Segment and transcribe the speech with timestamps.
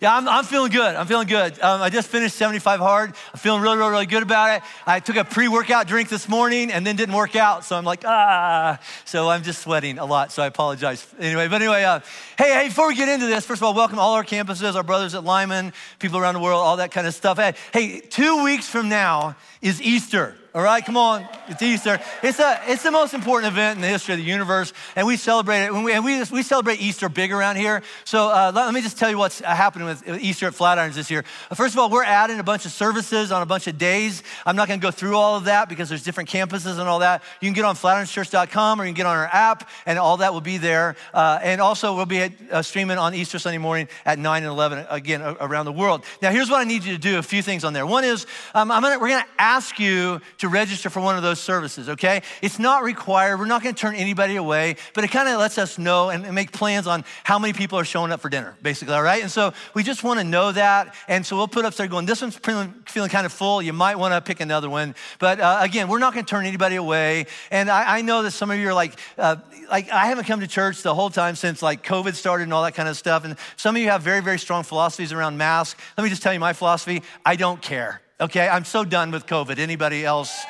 [0.00, 0.94] Yeah, I'm, I'm feeling good.
[0.94, 1.60] I'm feeling good.
[1.60, 3.14] Um, I just finished 75 hard.
[3.32, 4.62] I'm feeling really, really, really good about it.
[4.86, 7.64] I took a pre workout drink this morning and then didn't work out.
[7.64, 8.78] So I'm like, ah.
[9.04, 10.30] So I'm just sweating a lot.
[10.30, 11.04] So I apologize.
[11.18, 11.98] Anyway, but anyway, uh,
[12.36, 14.84] hey, hey, before we get into this, first of all, welcome all our campuses, our
[14.84, 17.38] brothers at Limon, people around the world, all that kind of stuff.
[17.38, 20.36] Hey, hey two weeks from now is Easter.
[20.54, 21.28] All right, come on.
[21.48, 22.00] It's Easter.
[22.22, 25.18] It's, a, it's the most important event in the history of the universe, and we
[25.18, 25.72] celebrate it.
[25.72, 27.82] And we, and we, we celebrate Easter big around here.
[28.04, 31.10] So uh, let, let, me just tell you what's happening with Easter at Flatirons this
[31.10, 31.22] year.
[31.54, 34.22] First of all, we're adding a bunch of services on a bunch of days.
[34.46, 37.00] I'm not going to go through all of that because there's different campuses and all
[37.00, 37.22] that.
[37.42, 40.32] You can get on flatironschurch.com or you can get on our app, and all that
[40.32, 40.96] will be there.
[41.12, 44.50] Uh, and also, we'll be at, uh, streaming on Easter Sunday morning at 9 and
[44.50, 46.06] 11, again, around the world.
[46.22, 47.84] Now, here's what I need you to do a few things on there.
[47.84, 51.40] One is um, gonna, we're going to ask you to register for one of those
[51.40, 52.22] services, okay?
[52.42, 53.38] It's not required.
[53.38, 56.32] We're not going to turn anybody away, but it kind of lets us know and
[56.32, 59.22] make plans on how many people are showing up for dinner, basically, all right?
[59.22, 60.94] And so we just want to know that.
[61.08, 63.60] And so we'll put up there going, this one's feeling kind of full.
[63.60, 64.94] You might want to pick another one.
[65.18, 67.26] But uh, again, we're not going to turn anybody away.
[67.50, 69.36] And I, I, know that some of you are like, uh,
[69.70, 72.62] like, I haven't come to church the whole time since like COVID started and all
[72.62, 73.24] that kind of stuff.
[73.24, 75.80] And some of you have very, very strong philosophies around masks.
[75.96, 78.00] Let me just tell you my philosophy I don't care.
[78.20, 79.58] Okay, I'm so done with COVID.
[79.58, 80.44] Anybody else?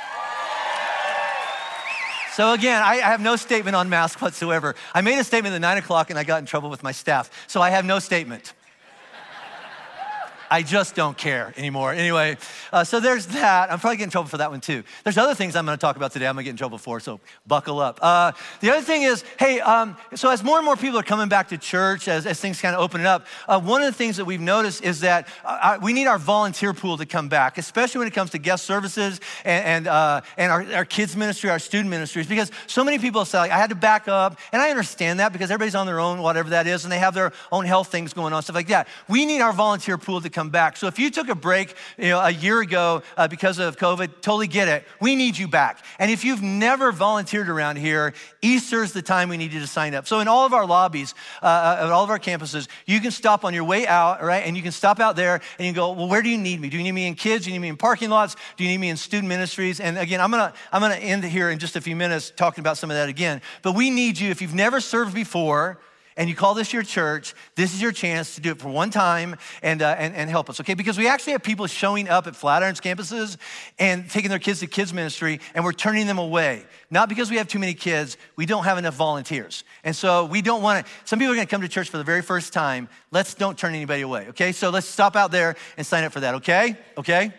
[2.33, 4.75] So again, I have no statement on masks whatsoever.
[4.95, 7.31] I made a statement at nine o'clock and I got in trouble with my staff.
[7.47, 8.55] So I have no statement.
[10.51, 11.93] I just don't care anymore.
[11.93, 12.37] Anyway,
[12.73, 13.71] uh, so there's that.
[13.71, 14.83] I'm probably getting in trouble for that one too.
[15.05, 16.27] There's other things I'm going to talk about today.
[16.27, 17.99] I'm going to get in trouble for, so buckle up.
[18.03, 21.29] Uh, the other thing is, hey, um, so as more and more people are coming
[21.29, 24.17] back to church, as, as things kind of open up, uh, one of the things
[24.17, 27.59] that we've noticed is that uh, uh, we need our volunteer pool to come back,
[27.59, 31.51] especially when it comes to guest services and and, uh, and our, our kids ministry,
[31.51, 34.63] our student ministries, because so many people say like, I had to back up, and
[34.63, 37.33] I understand that because everybody's on their own, whatever that is, and they have their
[37.51, 38.87] own health things going on, stuff like that.
[39.09, 40.77] We need our volunteer pool to come back.
[40.77, 44.21] So if you took a break you know, a year ago uh, because of COVID,
[44.21, 44.85] totally get it.
[45.01, 45.85] We need you back.
[45.99, 49.67] And if you've never volunteered around here, Easter is the time we need you to
[49.67, 50.07] sign up.
[50.07, 53.11] So in all of our lobbies, uh, uh, at all of our campuses, you can
[53.11, 54.47] stop on your way out, right?
[54.47, 56.69] And you can stop out there and you go, well, where do you need me?
[56.69, 57.45] Do you need me in kids?
[57.45, 58.37] Do you need me in parking lots?
[58.57, 59.81] Do you need me in student ministries?
[59.81, 62.79] And again, I'm gonna, I'm gonna end here in just a few minutes talking about
[62.79, 63.43] some of that again.
[63.63, 65.79] But we need you, if you've never served before,
[66.19, 68.91] and you call this your church, this is your chance to do it for one
[68.91, 70.75] time and, uh, and, and help us, okay?
[70.75, 73.37] Because we actually have people showing up at Flatirons campuses
[73.79, 76.65] and taking their kids to kids ministry, and we're turning them away.
[76.91, 79.63] Not because we have too many kids, we don't have enough volunteers.
[79.85, 81.99] And so we don't want to, some people are going to come to church for
[81.99, 82.89] the very first time.
[83.13, 84.51] Let's don't turn anybody away, okay?
[84.51, 86.77] So let's stop out there and sign up for that, okay?
[86.99, 87.33] Okay?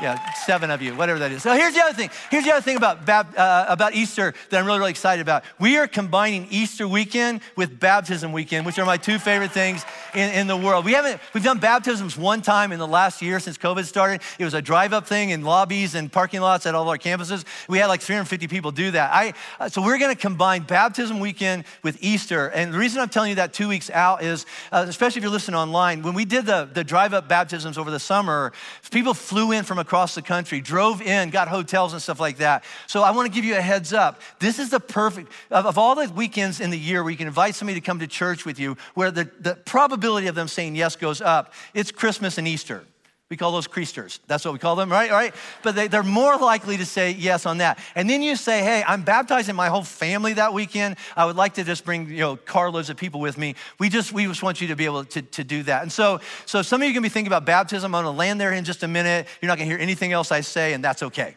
[0.00, 1.42] Yeah, seven of you, whatever that is.
[1.42, 2.10] So here's the other thing.
[2.30, 5.44] Here's the other thing about, uh, about Easter that I'm really, really excited about.
[5.60, 10.30] We are combining Easter weekend with baptism weekend, which are my two favorite things in,
[10.30, 10.86] in the world.
[10.86, 14.22] We haven't, we've done baptisms one time in the last year since COVID started.
[14.38, 17.44] It was a drive up thing in lobbies and parking lots at all our campuses.
[17.68, 19.12] We had like 350 people do that.
[19.12, 22.48] I, uh, so we're going to combine baptism weekend with Easter.
[22.48, 25.32] And the reason I'm telling you that two weeks out is, uh, especially if you're
[25.32, 28.52] listening online, when we did the, the drive up baptisms over the summer,
[28.90, 32.64] people flew in from across the country, drove in, got hotels and stuff like that.
[32.86, 34.22] So I want to give you a heads up.
[34.38, 37.26] This is the perfect, of, of all the weekends in the year where you can
[37.26, 40.74] invite somebody to come to church with you, where the, the probability of them saying
[40.74, 42.84] yes goes up, it's Christmas and Easter.
[43.32, 44.18] We call those creasters.
[44.26, 45.10] That's what we call them, right?
[45.10, 45.34] Right.
[45.62, 47.78] But they, are more likely to say yes on that.
[47.94, 50.96] And then you say, hey, I'm baptizing my whole family that weekend.
[51.16, 53.54] I would like to just bring, you know, carloads of people with me.
[53.78, 55.80] We just, we just want you to be able to, to do that.
[55.80, 57.94] And so, so some of you to be thinking about baptism.
[57.94, 59.26] I'm going to land there in just a minute.
[59.40, 61.34] You're not going to hear anything else I say, and that's okay.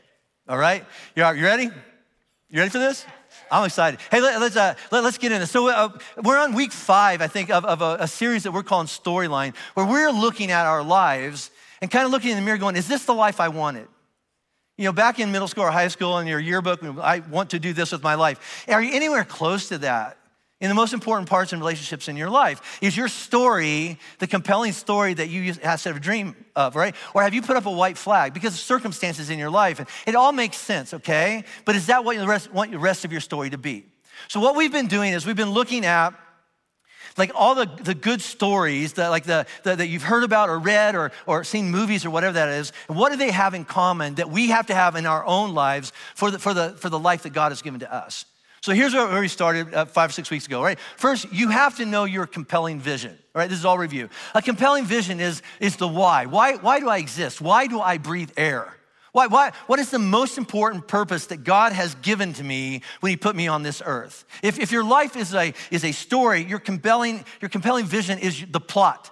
[0.50, 0.84] All right?
[1.16, 1.70] You, are, you ready?
[2.50, 3.06] You ready for this?
[3.50, 4.02] I'm excited.
[4.12, 5.52] Hey, let, us uh, let, us get in this.
[5.52, 5.90] So uh,
[6.22, 9.56] we're on week five, I think, of, of a, a series that we're calling Storyline,
[9.76, 11.52] where we're looking at our lives
[11.86, 13.88] and kind of looking in the mirror going, is this the life I wanted?
[14.76, 17.60] You know, back in middle school or high school in your yearbook, I want to
[17.60, 18.66] do this with my life.
[18.68, 20.18] Are you anywhere close to that?
[20.60, 24.72] In the most important parts and relationships in your life, is your story the compelling
[24.72, 26.96] story that you have set a dream of, right?
[27.14, 29.78] Or have you put up a white flag because of circumstances in your life?
[29.78, 31.44] And it all makes sense, okay?
[31.66, 33.86] But is that what you want the rest of your story to be?
[34.28, 36.16] So what we've been doing is we've been looking at
[37.18, 40.60] like all the, the good stories that like the, the, that you've heard about or
[40.60, 44.16] read or, or seen movies or whatever that is, what do they have in common
[44.16, 47.00] that we have to have in our own lives for the, for the, for the
[47.00, 48.26] life that God has given to us?
[48.62, 50.80] So here's where we started uh, five or six weeks ago, right?
[50.98, 53.48] First, you have to know your compelling vision, right?
[53.48, 54.10] This is all review.
[54.34, 56.26] A compelling vision is, is the why.
[56.26, 56.56] why.
[56.56, 57.40] Why do I exist?
[57.40, 58.76] Why do I breathe air?
[59.16, 63.12] Why, why, what is the most important purpose that God has given to me when
[63.12, 64.26] He put me on this earth?
[64.44, 68.44] If, if your life is a, is a story, your compelling, your compelling vision is
[68.52, 69.10] the plot.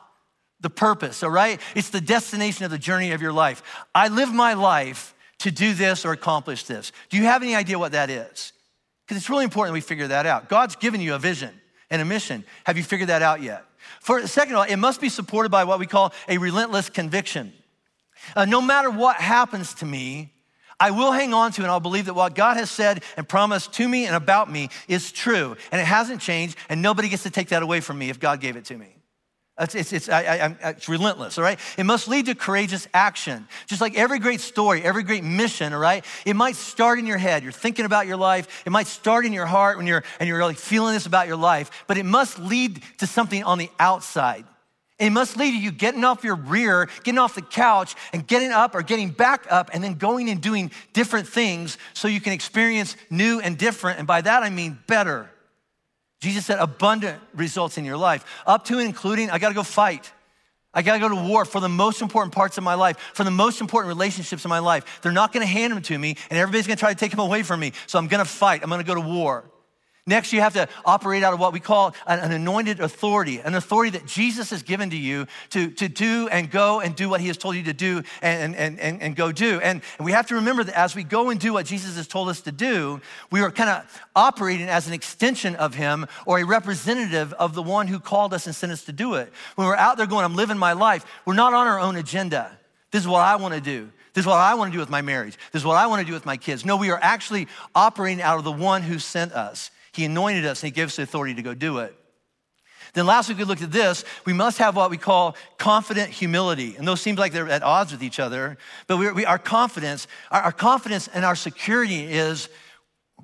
[0.59, 1.57] the purpose, all right?
[1.73, 3.63] It's the destination of the journey of your life.
[3.95, 6.91] I live my life to do this or accomplish this.
[7.07, 8.51] Do you have any idea what that is?
[9.07, 10.49] Because it's really important we figure that out.
[10.49, 11.51] God's given you a vision
[11.89, 12.43] and a mission.
[12.65, 13.63] Have you figured that out yet?
[14.01, 17.53] For second of all, it must be supported by what we call a relentless conviction.
[18.35, 20.33] Uh, no matter what happens to me,
[20.79, 23.73] I will hang on to and I'll believe that what God has said and promised
[23.73, 25.55] to me and about me is true.
[25.71, 28.41] And it hasn't changed, and nobody gets to take that away from me if God
[28.41, 28.97] gave it to me.
[29.59, 31.59] It's, it's, it's, I, I, it's, relentless, all right?
[31.77, 33.47] It must lead to courageous action.
[33.67, 36.03] Just like every great story, every great mission, all right?
[36.25, 37.43] It might start in your head.
[37.43, 38.63] You're thinking about your life.
[38.65, 41.37] It might start in your heart when you're, and you're really feeling this about your
[41.37, 44.45] life, but it must lead to something on the outside.
[44.99, 48.51] It must lead to you getting off your rear, getting off the couch, and getting
[48.51, 52.31] up or getting back up, and then going and doing different things so you can
[52.31, 53.97] experience new and different.
[53.97, 55.29] And by that, I mean better.
[56.21, 60.11] Jesus said abundant results in your life, up to and including, I gotta go fight.
[60.73, 63.31] I gotta go to war for the most important parts of my life, for the
[63.31, 65.01] most important relationships in my life.
[65.01, 67.43] They're not gonna hand them to me, and everybody's gonna try to take them away
[67.43, 67.73] from me.
[67.87, 69.43] So I'm gonna fight, I'm gonna go to war.
[70.05, 73.91] Next, you have to operate out of what we call an, anointed authority, an authority
[73.91, 77.27] that Jesus has given to you to, to do and go and do what he
[77.27, 79.61] has told you to do and, and, and, and go do.
[79.61, 82.05] And, and we have to remember that as we go and do what Jesus has
[82.05, 82.99] told us to do,
[83.31, 87.63] we are kind of operating as an extension of him or a representative of the
[87.63, 89.31] one who called us and sent us to do it.
[89.55, 92.51] When we're out there going, I'm living my life, we're not on our own agenda.
[92.91, 93.89] This is what I want to do.
[94.13, 95.37] This is what I want to do with my marriage.
[95.53, 96.65] This is what I want to do with my kids.
[96.65, 99.71] No, we are actually operating out of the one who sent us.
[99.93, 101.95] He anointed us and He gave us the authority to go do it.
[102.93, 104.05] Then last week we looked at this.
[104.25, 106.75] We must have what we call confident humility.
[106.75, 108.57] And those seem like they're at odds with each other.
[108.87, 112.49] But we, we our confidence, our, our confidence and our security is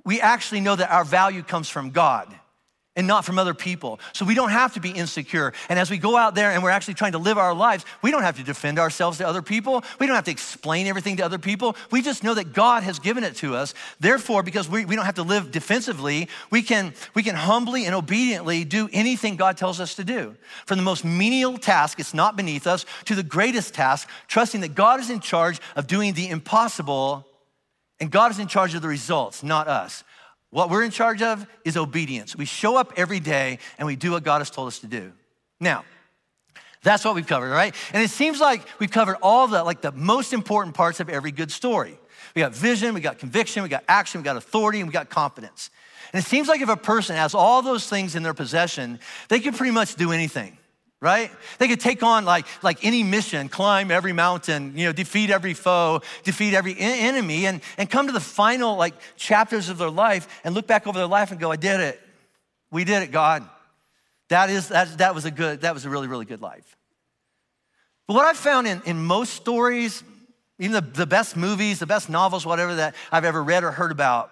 [0.06, 2.33] we actually know that our value comes from God
[2.99, 3.97] and not from other people.
[4.11, 5.53] So we don't have to be insecure.
[5.69, 8.11] And as we go out there and we're actually trying to live our lives, we
[8.11, 9.85] don't have to defend ourselves to other people.
[9.99, 11.77] We don't have to explain everything to other people.
[11.91, 13.73] We just know that God has given it to us.
[14.01, 17.95] Therefore, because we, we don't have to live defensively, we can, we can humbly and
[17.95, 20.35] obediently do anything God tells us to do.
[20.65, 24.75] From the most menial task, it's not beneath us, to the greatest task, trusting that
[24.75, 27.25] God is in charge of doing the impossible
[28.01, 30.03] and God is in charge of the results, not us.
[30.51, 32.35] What we're in charge of is obedience.
[32.35, 35.11] We show up every day and we do what God has told us to do.
[35.59, 35.85] Now,
[36.81, 37.75] that's what we've covered, right?
[37.93, 41.31] And it seems like we've covered all the like the most important parts of every
[41.31, 41.99] good story.
[42.35, 45.09] We got vision, we got conviction, we got action, we got authority, and we got
[45.09, 45.71] confidence.
[46.13, 48.99] And it seems like if a person has all those things in their possession,
[49.29, 50.58] they can pretty much do anything
[51.01, 51.31] right?
[51.59, 55.53] They could take on like, like any mission, climb every mountain, you know, defeat every
[55.53, 60.41] foe, defeat every enemy, and, and come to the final like chapters of their life
[60.43, 62.01] and look back over their life and go, I did it.
[62.71, 63.47] We did it, God.
[64.27, 66.77] That is that, that was a good, that was a really, really good life.
[68.07, 70.03] But what I've found in, in most stories,
[70.59, 73.91] even the, the best movies, the best novels, whatever that I've ever read or heard
[73.91, 74.31] about,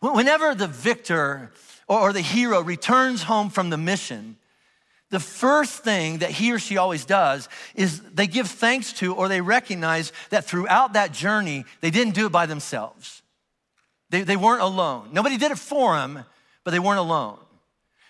[0.00, 1.52] whenever the victor
[1.88, 4.36] or, or the hero returns home from the mission,
[5.10, 9.28] the first thing that he or she always does is they give thanks to or
[9.28, 13.22] they recognize that throughout that journey, they didn't do it by themselves.
[14.10, 15.10] They, they weren't alone.
[15.12, 16.24] Nobody did it for them,
[16.64, 17.38] but they weren't alone.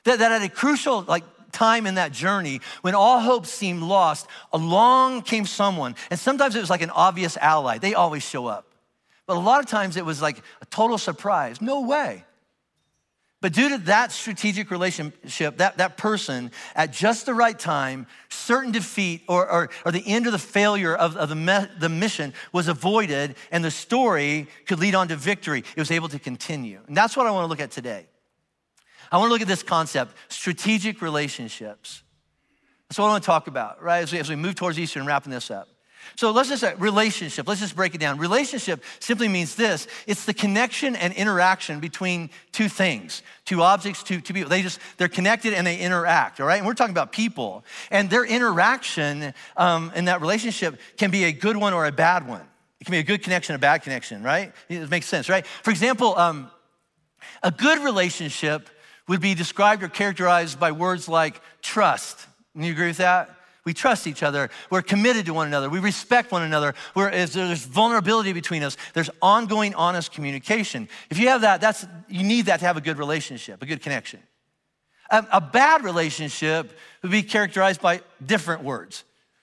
[0.04, 4.26] That, that at a crucial like time in that journey when all hope seemed lost,
[4.52, 5.97] along came someone.
[6.11, 7.78] And sometimes it was like an obvious ally.
[7.78, 8.66] They always show up.
[9.26, 11.61] But a lot of times it was like a total surprise.
[11.61, 12.25] No way.
[13.43, 18.73] But due to that strategic relationship, that, that person at just the right time, certain
[18.73, 22.33] defeat or, or, or the end of the failure of, of the, me, the mission
[22.52, 25.64] was avoided, and the story could lead on to victory.
[25.76, 26.81] It was able to continue.
[26.87, 28.07] And that's what I want to look at today.
[29.12, 32.02] I want to look at this concept strategic relationships.
[32.88, 34.02] That's what I want to talk about, right?
[34.02, 35.69] As we, as we move towards Easter and wrapping this up.
[36.14, 37.48] So let's just say relationship.
[37.48, 38.18] Let's just break it down.
[38.18, 44.20] Relationship simply means this it's the connection and interaction between two things, two objects, two,
[44.20, 44.48] two people.
[44.48, 46.56] They just, they're connected and they interact, all right?
[46.58, 47.64] And we're talking about people.
[47.90, 52.28] And their interaction um, in that relationship can be a good one or a bad
[52.28, 52.42] one.
[52.80, 54.52] It can be a good connection, a bad connection, right?
[54.68, 55.46] It makes sense, right?
[55.46, 56.50] For example, um,
[57.42, 58.68] a good relationship
[59.08, 62.26] would be described or characterized by words like trust.
[62.56, 63.30] Do you agree with that?
[63.66, 64.49] We trust each other.
[64.70, 65.68] We're committed to one another.
[65.68, 66.75] We respect one another.
[66.94, 68.76] We're, there's vulnerability between us.
[68.94, 70.88] There's ongoing, honest communication.
[71.11, 73.82] If you have that, that's, you need that to have a good relationship, a good
[73.82, 74.20] connection.
[75.11, 79.02] A, a bad relationship would be characterized by different words,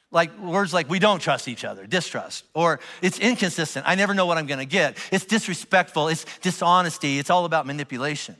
[0.09, 3.85] like words like we don't trust each other, distrust, or it's inconsistent.
[3.85, 4.97] I never know what I'm going to get.
[5.11, 6.07] It's disrespectful.
[6.07, 7.19] It's dishonesty.
[7.19, 8.37] It's all about manipulation.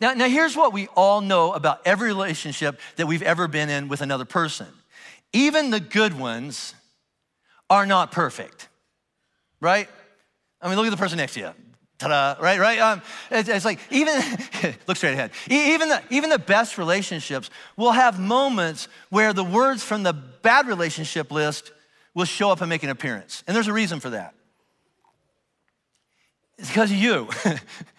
[0.00, 3.88] Now, now, here's what we all know about every relationship that we've ever been in
[3.88, 4.68] with another person
[5.32, 6.74] even the good ones
[7.68, 8.68] are not perfect,
[9.60, 9.88] right?
[10.60, 11.50] I mean, look at the person next to you.
[11.98, 12.78] Ta-da, right, right?
[12.78, 14.14] Um, it's, it's, like even,
[14.86, 15.32] look straight ahead.
[15.50, 20.68] Even the, even the best relationships will have moments where the words from the bad
[20.68, 21.72] relationship list
[22.14, 23.42] will show up and make an appearance.
[23.46, 24.34] And there's a reason for that.
[26.56, 27.28] It's because of you.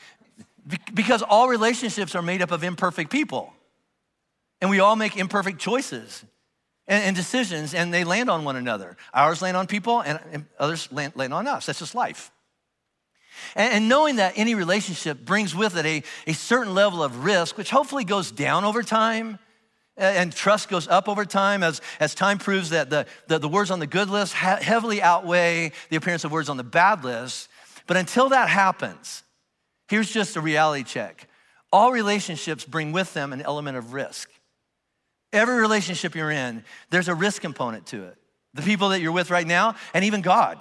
[0.94, 3.54] because all relationships are made up of imperfect people.
[4.62, 6.24] And we all make imperfect choices
[6.88, 8.98] and, and decisions, and they land on one another.
[9.14, 11.68] Ours land on people, and, and others land, land, on us.
[11.68, 12.32] That's just life.
[13.56, 17.58] And, and knowing that any relationship brings with it a, a certain level of risk,
[17.58, 19.40] which hopefully goes down over time,
[19.96, 23.70] and trust goes up over time as, as time proves that the, the, the words
[23.70, 27.50] on the good list ha- heavily outweigh the appearance of words on the bad list.
[27.86, 29.24] But until that happens,
[29.90, 31.28] here's just a reality check
[31.72, 34.30] all relationships bring with them an element of risk.
[35.32, 38.18] Every relationship you're in, there's a risk component to it.
[38.56, 40.58] The people that you're with right now, and even God,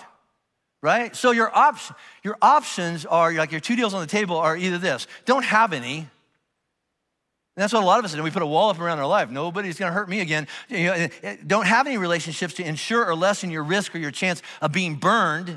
[0.82, 1.16] right?
[1.16, 4.78] So your, op- your options are like your two deals on the table are either
[4.78, 5.99] this don't have any.
[6.00, 8.23] And that's what a lot of us do.
[8.23, 9.30] We put a wall up around our life.
[9.30, 10.47] Nobody's going to hurt me again.
[10.68, 13.99] You know, eh, eh, don't have any relationships to ensure or lessen your risk or
[13.99, 15.56] your chance of being burned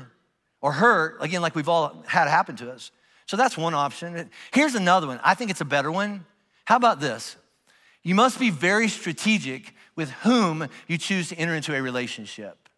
[0.60, 2.90] or hurt, again, like we've all had happen to us.
[3.26, 4.30] So that's one option.
[4.52, 5.20] Here's another one.
[5.22, 6.26] I think it's a better one.
[6.64, 7.36] How about this?
[8.02, 12.68] You must be very strategic with whom you choose to enter into a relationship.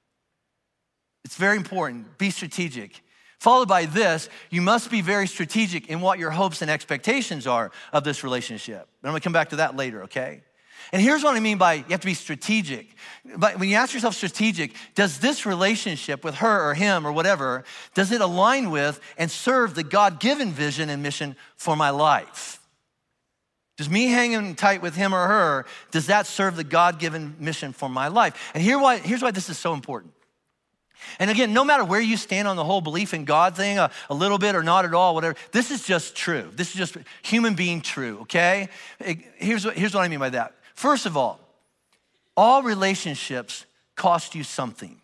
[1.25, 2.19] It's very important.
[2.19, 3.03] Be strategic.
[3.41, 7.73] Followed by this, you must be very strategic in what your hopes and expectations are
[7.93, 8.89] of this relationship.
[9.03, 10.43] And I'm gonna come back to that later, okay?
[10.93, 12.89] And here's what I mean by you have to be strategic.
[13.37, 17.65] But when you ask yourself strategic, does this relationship with her or him or whatever,
[17.95, 22.61] does it align with and serve the God given vision and mission for my life?
[23.77, 27.73] Does me hanging tight with him or her, does that serve the God given mission
[27.73, 28.53] for my life?
[28.55, 30.13] And here why, here's why this is so important.
[31.19, 33.91] And again, no matter where you stand on the whole belief in God thing, a,
[34.09, 36.51] a, little bit or not at all, whatever, this is just true.
[36.55, 38.69] This is just human being true, okay?
[39.37, 40.55] Here's what, here's what I mean by that.
[40.75, 41.41] First of all,
[42.37, 43.65] all relationships
[43.97, 45.01] cost you something,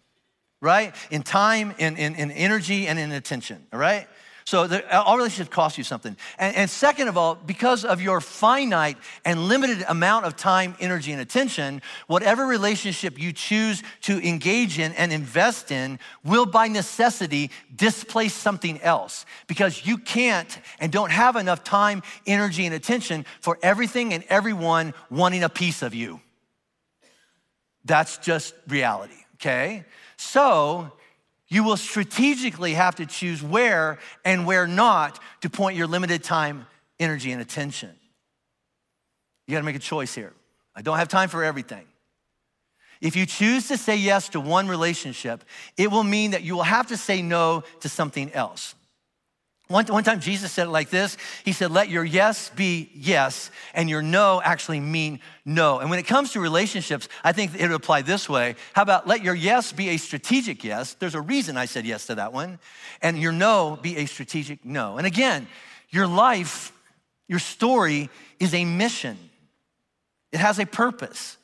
[0.61, 0.95] right?
[1.11, 4.09] In time, in, in, in energy, and in attention, all right?
[4.51, 6.17] So the, uh, all relationships cost you something.
[6.37, 11.13] And, and, second of all, because of your finite and limited amount of time, energy,
[11.13, 17.53] and attention, whatever relationship you choose to engage in and invest in will by necessity
[17.77, 23.57] displace something else because you can't and don't have enough time, energy, and attention for
[23.63, 26.21] everything and everyone wanting a piece of you.
[27.85, 29.85] That's just reality, okay?
[30.17, 30.91] So
[31.51, 36.67] you will strategically have to choose where and where not to point your limited time,
[36.99, 37.91] energy, and attention.
[39.47, 40.33] You gotta make a choice here.
[40.77, 41.85] I don't have time for everything.
[43.01, 45.45] If you choose to say yes to one relationship,
[45.77, 48.75] it will mean that you will have to say no to something else.
[49.71, 53.53] One, one time Jesus said it like this He said, Let your yes be yes,
[53.73, 55.79] and your no actually mean no.
[55.79, 58.57] And when it comes to relationships, I think it would apply this way.
[58.73, 60.95] How about let your yes be a strategic yes?
[60.95, 62.59] There's a reason I said yes to that one.
[63.01, 64.99] And your no be a strategic no.
[64.99, 65.47] And again,
[65.91, 66.73] your life,
[67.29, 68.11] your story
[68.41, 69.17] is a mission,
[70.33, 71.37] it has a purpose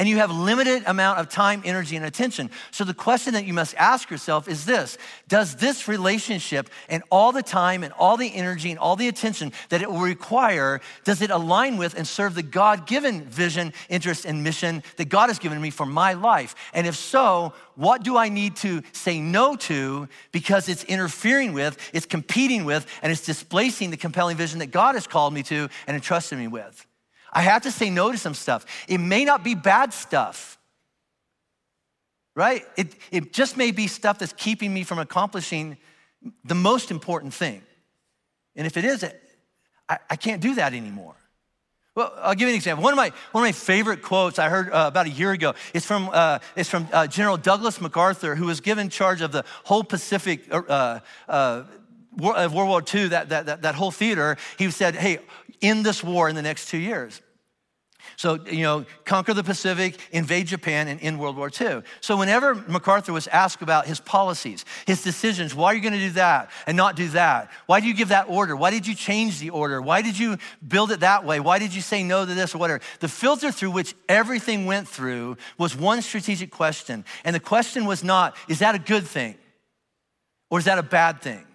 [0.00, 2.50] and you have limited amount of time energy and attention.
[2.70, 4.96] So the question that you must ask yourself is this.
[5.28, 9.52] Does this relationship and all the time and all the energy and all the attention
[9.68, 14.42] that it will require does it align with and serve the god-given vision interest and
[14.42, 16.54] mission that god has given me for my life?
[16.72, 21.76] And if so what do i need to say no to because it's interfering with
[21.92, 25.68] it's competing with and it's displacing the compelling vision that god has called me to
[25.86, 26.86] and entrusted me with
[27.32, 28.66] I have to say no to some stuff.
[28.88, 30.58] It may not be bad stuff,
[32.34, 32.64] right?
[32.76, 35.76] It, it just may be stuff that's keeping me from accomplishing
[36.44, 37.62] the most important thing.
[38.56, 39.04] And if it is,
[39.88, 41.14] I, I can't do that anymore.
[41.96, 42.84] Well, I'll give you an example.
[42.84, 45.54] One of my, one of my favorite quotes I heard uh, about a year ago
[45.74, 49.44] is from, uh, is from uh, General Douglas MacArthur, who was given charge of the
[49.64, 51.64] whole Pacific uh, uh,
[52.18, 55.18] of World War II, that, that, that, that whole theater, he said, hey,
[55.60, 57.20] in this war in the next two years.
[58.16, 61.82] So, you know, conquer the Pacific, invade Japan, and end World War II.
[62.00, 65.98] So, whenever MacArthur was asked about his policies, his decisions, why are you going to
[65.98, 67.50] do that and not do that?
[67.66, 68.56] Why do you give that order?
[68.56, 69.80] Why did you change the order?
[69.80, 71.40] Why did you build it that way?
[71.40, 72.82] Why did you say no to this or whatever?
[73.00, 77.04] The filter through which everything went through was one strategic question.
[77.24, 79.36] And the question was not, is that a good thing?
[80.50, 81.46] Or is that a bad thing?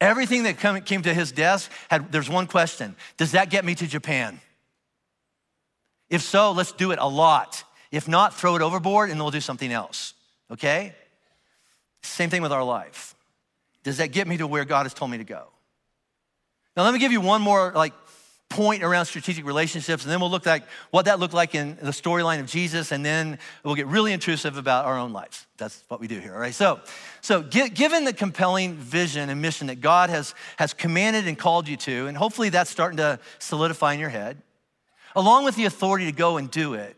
[0.00, 3.86] Everything that came to his desk had, there's one question Does that get me to
[3.86, 4.40] Japan?
[6.08, 7.64] If so, let's do it a lot.
[7.90, 10.14] If not, throw it overboard and we'll do something else,
[10.50, 10.94] okay?
[12.02, 13.14] Same thing with our life.
[13.82, 15.46] Does that get me to where God has told me to go?
[16.76, 17.94] Now, let me give you one more like
[18.48, 21.90] point around strategic relationships, and then we'll look at what that looked like in the
[21.90, 25.46] storyline of Jesus, and then we'll get really intrusive about our own lives.
[25.56, 26.54] That's what we do here, all right?
[26.54, 26.80] So,
[27.20, 31.76] so given the compelling vision and mission that God has, has commanded and called you
[31.78, 34.40] to, and hopefully that's starting to solidify in your head,
[35.16, 36.96] along with the authority to go and do it,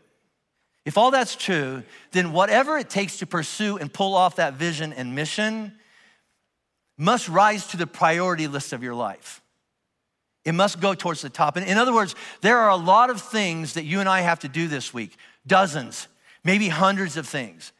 [0.85, 4.93] if all that's true, then whatever it takes to pursue and pull off that vision
[4.93, 5.73] and mission
[6.97, 9.41] must rise to the priority list of your life.
[10.49, 11.57] It must go towards the top.
[11.57, 14.39] And in other words, there are a lot of things that you and I have
[14.39, 15.15] to do this week
[15.45, 16.07] dozens,
[16.43, 17.71] maybe hundreds of things.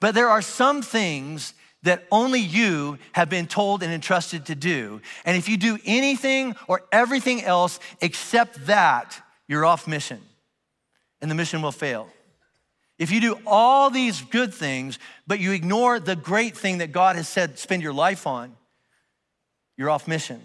[0.00, 5.00] But there are some things that only you have been told and entrusted to do.
[5.24, 10.20] And if you do anything or everything else except that, you're off mission
[11.22, 12.06] and the mission will fail.
[12.98, 17.16] If you do all these good things, but you ignore the great thing that God
[17.16, 18.54] has said spend your life on,
[19.78, 20.42] you're off mission.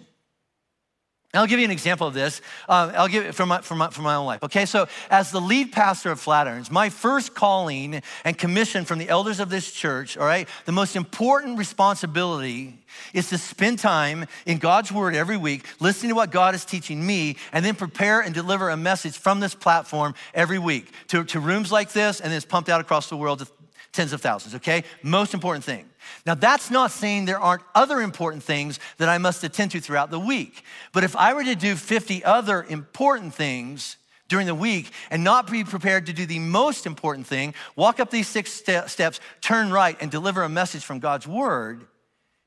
[1.36, 2.42] I'll give you an example of this.
[2.68, 4.44] Uh, I'll give it from my, from, my, from my own life.
[4.44, 9.10] Okay, so as the lead pastor of Flatirons, my first calling and commission from the
[9.10, 12.80] elders of this church, all right, the most important responsibility
[13.14, 17.06] is to spend time in God's word every week, listening to what God is teaching
[17.06, 21.40] me, and then prepare and deliver a message from this platform every week to, to
[21.40, 23.48] rooms like this, and then it's pumped out across the world to
[23.96, 24.84] tens of thousands, okay?
[25.02, 25.90] Most important thing.
[26.26, 30.12] Now, that's not saying there aren't other important things that I must attend to throughout
[30.12, 30.64] the week.
[30.94, 33.98] But if I were to do 50 other important things
[34.28, 38.12] during the week and not be prepared to do the most important thing, walk up
[38.12, 41.86] these six ste- steps, turn right, and deliver a message from God's word,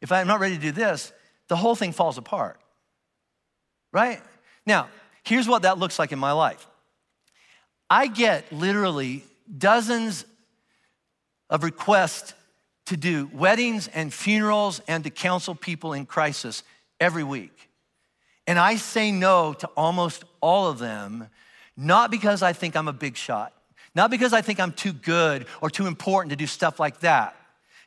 [0.00, 1.12] if I'm not ready to do this,
[1.48, 2.60] the whole thing falls apart.
[3.92, 4.20] Right?
[4.66, 4.88] Now,
[5.22, 6.66] here's what that looks like in my life
[7.88, 9.24] I get literally
[9.56, 10.24] dozens
[11.50, 12.34] of requests
[12.86, 16.62] to do weddings and funerals and to counsel people in crisis
[17.00, 17.68] every week.
[18.46, 21.28] And I say no to almost all of them,
[21.76, 23.52] not because I think I'm a big shot,
[23.94, 27.36] not because I think I'm too good or too important to do stuff like that.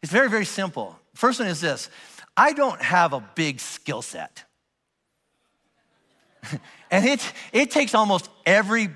[0.04, 1.00] It's very, very simple.
[1.16, 1.90] First one is this
[2.38, 4.44] I don't have a big skill set.
[6.92, 8.90] and it, it takes almost every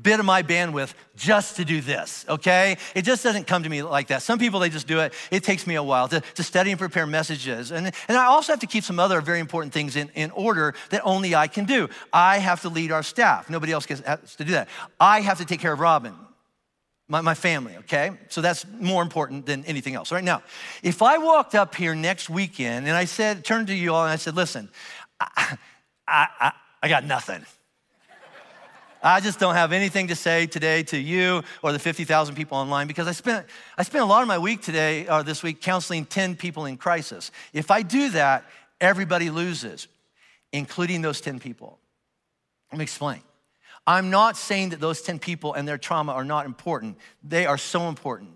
[0.00, 2.78] bit of my bandwidth just to do this, okay?
[2.94, 4.22] It just doesn't come to me like that.
[4.22, 5.12] Some people, they just do it.
[5.30, 7.70] It takes me a while to, to study and prepare messages.
[7.70, 10.74] And, and I also have to keep some other very important things in, in order
[10.90, 11.90] that only I can do.
[12.12, 13.50] I have to lead our staff.
[13.50, 14.68] Nobody else gets, has to do that.
[14.98, 16.14] I have to take care of Robin.
[17.08, 18.12] My, my family, okay?
[18.30, 20.10] So that's more important than anything else.
[20.10, 20.42] Right now,
[20.82, 24.12] if I walked up here next weekend and I said, turned to you all and
[24.12, 24.70] I said, listen,
[25.20, 25.58] I,
[26.08, 26.52] I, I,
[26.82, 27.44] I got nothing.
[29.02, 32.86] I just don't have anything to say today to you or the 50,000 people online
[32.86, 36.04] because I spent, I spent a lot of my week today or this week counseling
[36.04, 37.32] 10 people in crisis.
[37.52, 38.44] If I do that,
[38.80, 39.88] everybody loses,
[40.52, 41.80] including those 10 people.
[42.70, 43.22] Let me explain.
[43.86, 46.96] I'm not saying that those 10 people and their trauma are not important.
[47.24, 48.30] They are so important.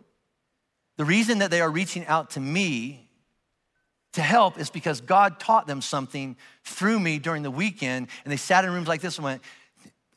[0.96, 3.09] The reason that they are reaching out to me
[4.14, 8.38] to help is because God taught them something through me during the weekend, and they
[8.38, 9.42] sat in rooms like this and went,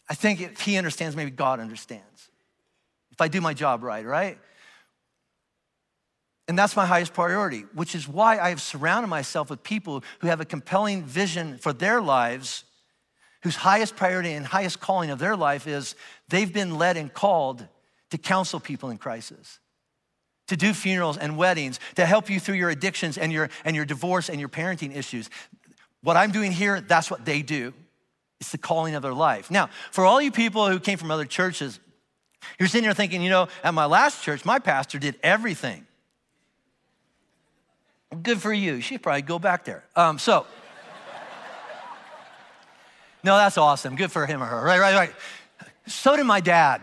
[0.09, 2.29] I think if he understands, maybe God understands.
[3.11, 4.39] If I do my job right, right?
[6.47, 10.27] And that's my highest priority, which is why I have surrounded myself with people who
[10.27, 12.63] have a compelling vision for their lives,
[13.43, 15.93] whose highest priority and highest calling of their life is
[16.27, 17.67] they've been led and called
[18.09, 19.59] to counsel people in crisis,
[20.47, 23.85] to do funerals and weddings, to help you through your addictions and your, and your
[23.85, 25.29] divorce and your parenting issues.
[26.01, 27.73] What I'm doing here, that's what they do.
[28.39, 29.51] It's the calling of their life.
[29.51, 31.79] Now, for all you people who came from other churches,
[32.57, 35.85] you're sitting here thinking, you know, at my last church, my pastor did everything.
[38.23, 38.81] Good for you.
[38.81, 39.83] Should probably go back there.
[39.95, 40.47] Um, so,
[43.23, 43.95] no, that's awesome.
[43.95, 44.63] Good for him or her.
[44.63, 45.13] Right, right, right.
[45.85, 46.81] So did my dad.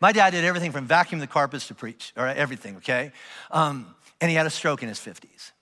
[0.00, 3.12] My dad did everything from vacuum the carpets to preach, all right, everything, okay?
[3.50, 5.52] Um, and he had a stroke in his 50s.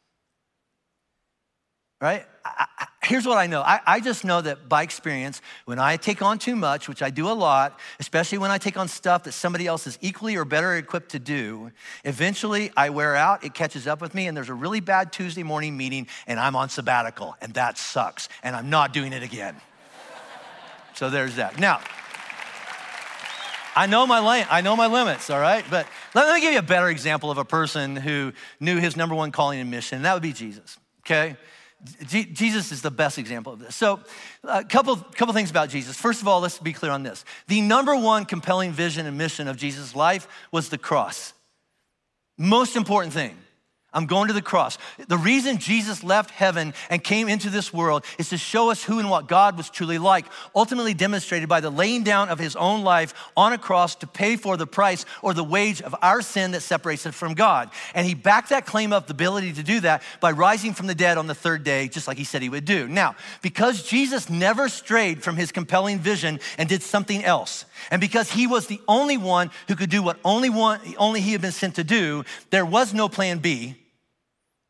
[2.01, 2.27] Right?
[2.45, 5.97] I, I, here's what I know I, I, just know that by experience, when I
[5.97, 9.25] take on too much, which I do a lot, especially when I take on stuff
[9.25, 11.71] that somebody else is equally or better equipped to do,
[12.05, 15.43] eventually I wear out, it catches up with me, and there's a really bad Tuesday
[15.43, 19.57] morning meeting, and I'm on sabbatical, and that sucks, and I'm not doing it again.
[20.95, 21.59] so there's that.
[21.59, 21.81] Now,
[23.77, 25.65] I know my lane, I know my limits, all right?
[25.69, 29.15] But let me give you a better example of a person who knew his number
[29.15, 31.37] one calling and mission, and that would be Jesus, okay?
[32.07, 33.77] Jesus is the best example of this.
[33.77, 34.01] So,
[34.43, 35.97] a couple, couple things about Jesus.
[35.97, 37.25] First of all, let's be clear on this.
[37.49, 41.35] The number one compelling vision and mission of Jesus' life was the cross.
[42.39, 43.37] Most important thing.
[43.95, 44.77] I'm going to the cross.
[45.09, 48.99] The reason Jesus left heaven and came into this world is to show us who
[48.99, 52.83] and what God was truly like, ultimately demonstrated by the laying down of his own
[52.83, 56.51] life on a cross to pay for the price or the wage of our sin
[56.51, 57.71] that separates us from God.
[57.95, 60.95] And he backed that claim up, the ability to do that, by rising from the
[60.95, 62.89] dead on the third day, just like he said he would do.
[62.89, 68.31] Now, because Jesus never strayed from his compelling vision and did something else, and because
[68.31, 71.53] he was the only one who could do what only one only he had been
[71.53, 73.77] sent to do, there was no plan B.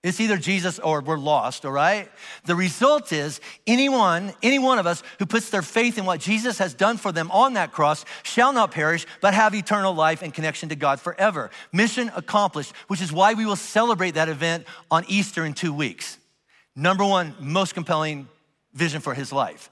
[0.04, 2.10] It's either Jesus or we're lost, all right?
[2.44, 6.58] The result is anyone, any one of us who puts their faith in what Jesus
[6.58, 10.34] has done for them on that cross shall not perish, but have eternal life and
[10.34, 11.50] connection to God forever.
[11.72, 16.18] Mission accomplished, which is why we will celebrate that event on Easter in two weeks.
[16.76, 18.28] Number one, most compelling
[18.74, 19.70] vision for his life.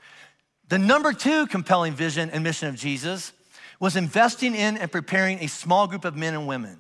[0.71, 3.35] The number two compelling vision and mission of Jesus
[3.79, 6.79] was investing in and preparing a small group of men and women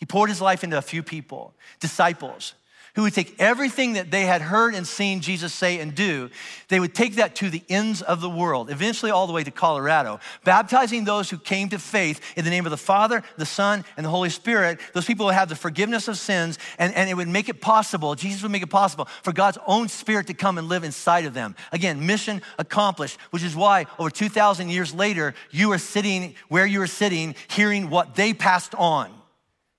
[0.00, 2.54] he poured his life into a few people, disciples,
[2.94, 6.30] who would take everything that they had heard and seen Jesus say and do,
[6.68, 9.50] they would take that to the ends of the world, eventually all the way to
[9.50, 13.84] Colorado, baptizing those who came to faith in the name of the Father, the Son,
[13.96, 14.80] and the Holy Spirit.
[14.92, 18.14] Those people would have the forgiveness of sins, and, and it would make it possible,
[18.14, 21.34] Jesus would make it possible for God's own Spirit to come and live inside of
[21.34, 21.54] them.
[21.72, 26.82] Again, mission accomplished, which is why over 2,000 years later, you are sitting where you
[26.82, 29.19] are sitting, hearing what they passed on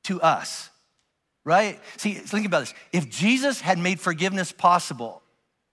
[0.03, 0.69] to us,
[1.43, 1.79] right?
[1.97, 2.73] See, think about this.
[2.91, 5.21] If Jesus had made forgiveness possible,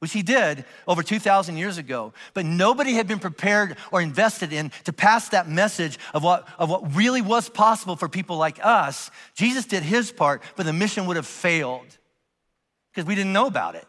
[0.01, 4.71] which he did over 2,000 years ago, but nobody had been prepared or invested in
[4.85, 9.11] to pass that message of what, of what really was possible for people like us,
[9.35, 11.99] Jesus did his part, but the mission would have failed
[12.93, 13.87] because we didn't know about it.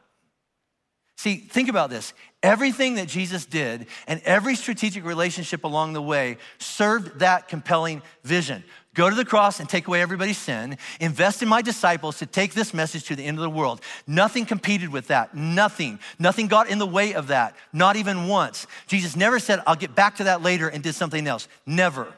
[1.15, 2.13] See, think about this.
[2.41, 8.63] Everything that Jesus did and every strategic relationship along the way served that compelling vision.
[8.99, 10.77] Go to the cross and take away everybody's sin.
[10.99, 13.79] Invest in my disciples to take this message to the end of the world.
[14.05, 15.33] Nothing competed with that.
[15.33, 15.99] Nothing.
[16.19, 17.55] Nothing got in the way of that.
[17.71, 18.67] Not even once.
[18.87, 21.47] Jesus never said, I'll get back to that later and did something else.
[21.65, 22.13] Never.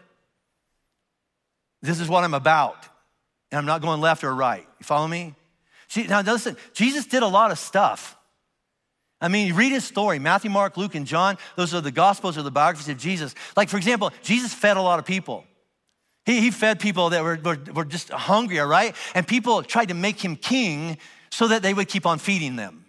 [1.84, 2.84] This is what I'm about.
[3.52, 4.67] And I'm not going left or right.
[4.80, 5.36] You follow me?
[6.10, 8.17] Now, listen, Jesus did a lot of stuff.
[9.22, 11.38] I mean, you read his story Matthew, Mark, Luke, and John.
[11.56, 13.36] Those are the Gospels or the biographies of Jesus.
[13.56, 15.46] Like, for example, Jesus fed a lot of people.
[16.25, 18.95] He, he fed people that were, were, were just hungry, all right?
[19.15, 20.97] And people tried to make him king
[21.31, 22.81] so that they would keep on feeding them.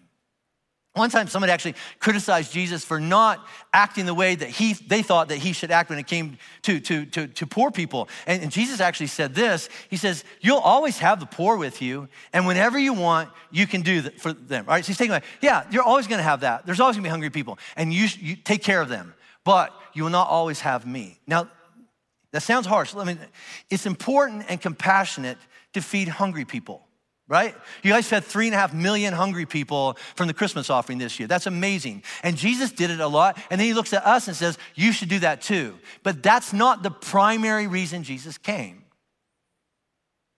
[0.94, 5.28] One time, somebody actually criticized Jesus for not acting the way that he, they thought
[5.28, 8.10] that he should act when it came to, to, to, to poor people.
[8.26, 12.08] And, and, Jesus actually said this He says, You'll always have the poor with you,
[12.34, 14.66] and whenever you want, you can do that for them.
[14.68, 16.66] All right, so he's taking away, yeah, you're always gonna have that.
[16.66, 19.14] There's always gonna be hungry people, and you, you take care of them,
[19.44, 21.18] but you will not always have me.
[21.26, 21.48] Now,
[22.32, 22.94] that sounds harsh.
[22.96, 23.18] I mean,
[23.70, 25.38] it's important and compassionate
[25.74, 26.86] to feed hungry people
[27.32, 27.54] right?
[27.82, 31.18] You guys fed three and a half million hungry people from the Christmas offering this
[31.18, 31.26] year.
[31.26, 32.02] That's amazing.
[32.22, 33.38] And Jesus did it a lot.
[33.50, 35.78] And then he looks at us and says, You should do that too.
[36.02, 38.84] But that's not the primary reason Jesus came.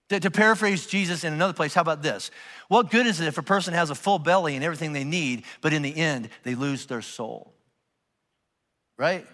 [0.09, 2.31] To, to paraphrase Jesus in another place, how about this?
[2.69, 5.43] What good is it if a person has a full belly and everything they need,
[5.59, 7.53] but in the end, they lose their soul?
[8.97, 9.27] Right?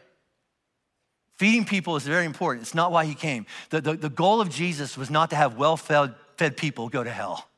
[1.42, 2.62] Feeding people is very important.
[2.62, 3.48] It's not why he came.
[3.72, 6.14] The, the, the goal of Jesus was not to have well fed
[6.56, 7.50] people go to hell.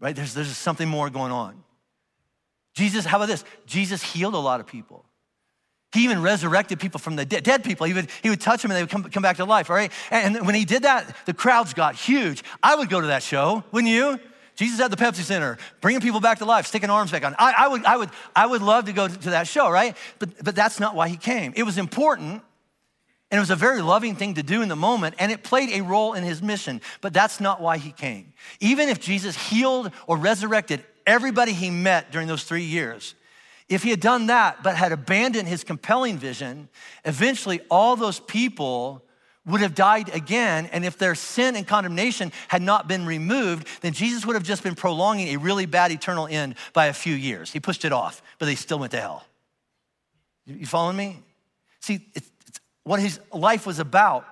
[0.00, 0.16] Right?
[0.16, 1.62] There's, there's something more going on.
[2.74, 3.44] Jesus, how about this?
[3.66, 5.04] Jesus healed a lot of people.
[5.92, 7.86] He even resurrected people from the dead, dead people.
[7.86, 9.76] He would, he would touch them and they would come, come back to life, all
[9.76, 9.92] right?
[10.10, 12.42] And when he did that, the crowds got huge.
[12.62, 14.18] I would go to that show, wouldn't you?
[14.54, 17.34] Jesus at the Pepsi Center, bringing people back to life, sticking arms back on.
[17.38, 19.96] I, I, would, I, would, I would love to go to that show, right?
[20.18, 21.52] But, but that's not why he came.
[21.56, 22.42] It was important
[23.32, 25.70] and it was a very loving thing to do in the moment, and it played
[25.70, 28.34] a role in his mission, but that's not why he came.
[28.60, 33.14] Even if Jesus healed or resurrected everybody he met during those three years,
[33.70, 36.68] if he had done that but had abandoned his compelling vision,
[37.06, 39.01] eventually all those people
[39.46, 40.68] would have died again.
[40.72, 44.62] And if their sin and condemnation had not been removed, then Jesus would have just
[44.62, 47.52] been prolonging a really bad eternal end by a few years.
[47.52, 49.24] He pushed it off, but they still went to hell.
[50.46, 51.18] You following me?
[51.80, 52.30] See, it's
[52.84, 54.26] what his life was about.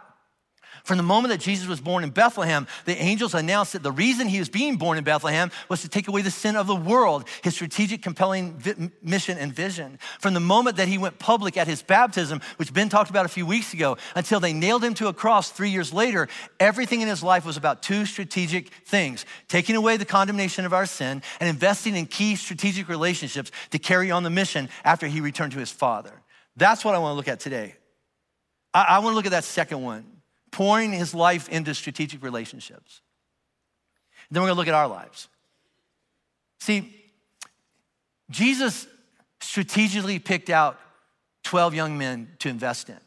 [0.91, 4.27] From the moment that Jesus was born in Bethlehem, the angels announced that the reason
[4.27, 7.29] he was being born in Bethlehem was to take away the sin of the world,
[7.45, 10.01] his strategic, compelling vi- mission and vision.
[10.19, 13.29] From the moment that he went public at his baptism, which Ben talked about a
[13.29, 16.27] few weeks ago, until they nailed him to a cross three years later,
[16.59, 20.87] everything in his life was about two strategic things taking away the condemnation of our
[20.87, 25.53] sin and investing in key strategic relationships to carry on the mission after he returned
[25.53, 26.21] to his Father.
[26.57, 27.77] That's what I want to look at today.
[28.75, 30.20] I, I want to look at that second one
[30.51, 33.01] pouring his life into strategic relationships.
[34.31, 35.29] Then we're gonna look at our lives.
[36.61, 36.95] See,
[38.31, 38.87] Jesus
[39.41, 40.79] strategically picked out
[41.45, 43.01] 12 young men to invest in.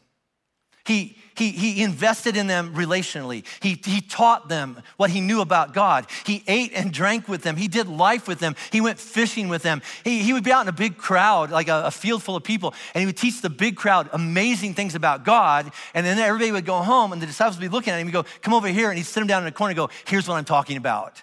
[0.86, 3.44] He, he, he invested in them relationally.
[3.60, 6.06] He, he taught them what he knew about God.
[6.24, 7.56] He ate and drank with them.
[7.56, 8.54] He did life with them.
[8.70, 9.82] He went fishing with them.
[10.04, 12.44] He, he would be out in a big crowd, like a, a field full of
[12.44, 15.72] people, and he would teach the big crowd amazing things about God.
[15.94, 18.12] And then everybody would go home, and the disciples would be looking at him and
[18.12, 18.90] go, Come over here.
[18.90, 21.22] And he'd sit them down in a corner and go, Here's what I'm talking about.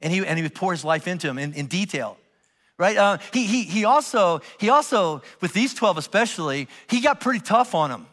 [0.00, 2.18] And he, and he would pour his life into them in, in detail
[2.78, 2.96] right?
[2.96, 7.76] Uh, he, he, he, also, he also, with these 12 especially, he got pretty tough
[7.76, 8.06] on them.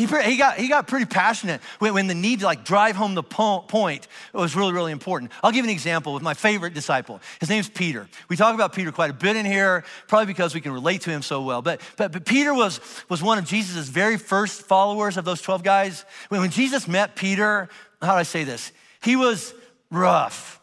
[0.00, 3.14] He, he, got, he got pretty passionate when, when the need to like drive home
[3.14, 5.30] the po- point was really, really important.
[5.42, 7.20] I'll give an example with my favorite disciple.
[7.38, 8.08] His name's Peter.
[8.30, 11.10] We talk about Peter quite a bit in here, probably because we can relate to
[11.10, 11.60] him so well.
[11.60, 15.62] But, but, but Peter was, was one of Jesus' very first followers of those 12
[15.62, 16.06] guys.
[16.30, 17.68] When, when Jesus met Peter,
[18.00, 18.72] how do I say this?
[19.02, 19.52] He was
[19.90, 20.59] rough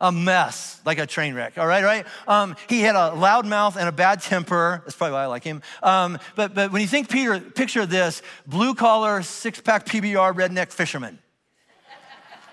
[0.00, 2.06] a mess, like a train wreck, all right, right?
[2.26, 4.82] Um, he had a loud mouth and a bad temper.
[4.84, 5.62] That's probably why I like him.
[5.82, 10.72] Um, but, but when you think Peter, picture this blue collar, six pack PBR redneck
[10.72, 11.18] fisherman.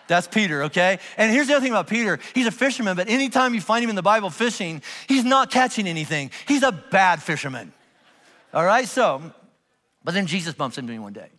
[0.07, 0.99] That's Peter, okay?
[1.17, 3.89] And here's the other thing about Peter he's a fisherman, but anytime you find him
[3.89, 6.31] in the Bible fishing, he's not catching anything.
[6.47, 7.73] He's a bad fisherman,
[8.53, 8.87] all right?
[8.87, 9.21] So,
[10.03, 11.29] but then Jesus bumps into him one day.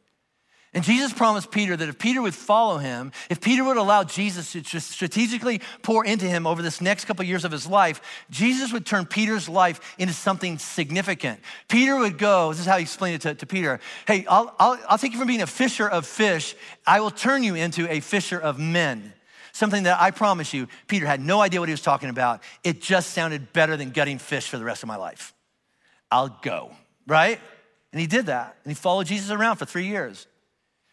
[0.75, 4.53] And Jesus promised Peter that if Peter would follow him, if Peter would allow Jesus
[4.53, 8.71] to strategically pour into him over this next couple of years of his life, Jesus
[8.73, 11.41] would turn Peter's life into something significant.
[11.69, 14.79] Peter would go, this is how he explained it to, to Peter hey, I'll, I'll,
[14.89, 16.55] I'll take you from being a fisher of fish,
[16.87, 19.15] I will turn you into a fisher of men.
[19.53, 22.43] Something that I promise you, Peter had no idea what he was talking about.
[22.63, 25.33] It just sounded better than gutting fish for the rest of my life.
[26.11, 26.71] I'll go,
[27.07, 27.41] right?
[27.93, 28.57] And he did that.
[28.65, 30.27] And he followed Jesus around for three years.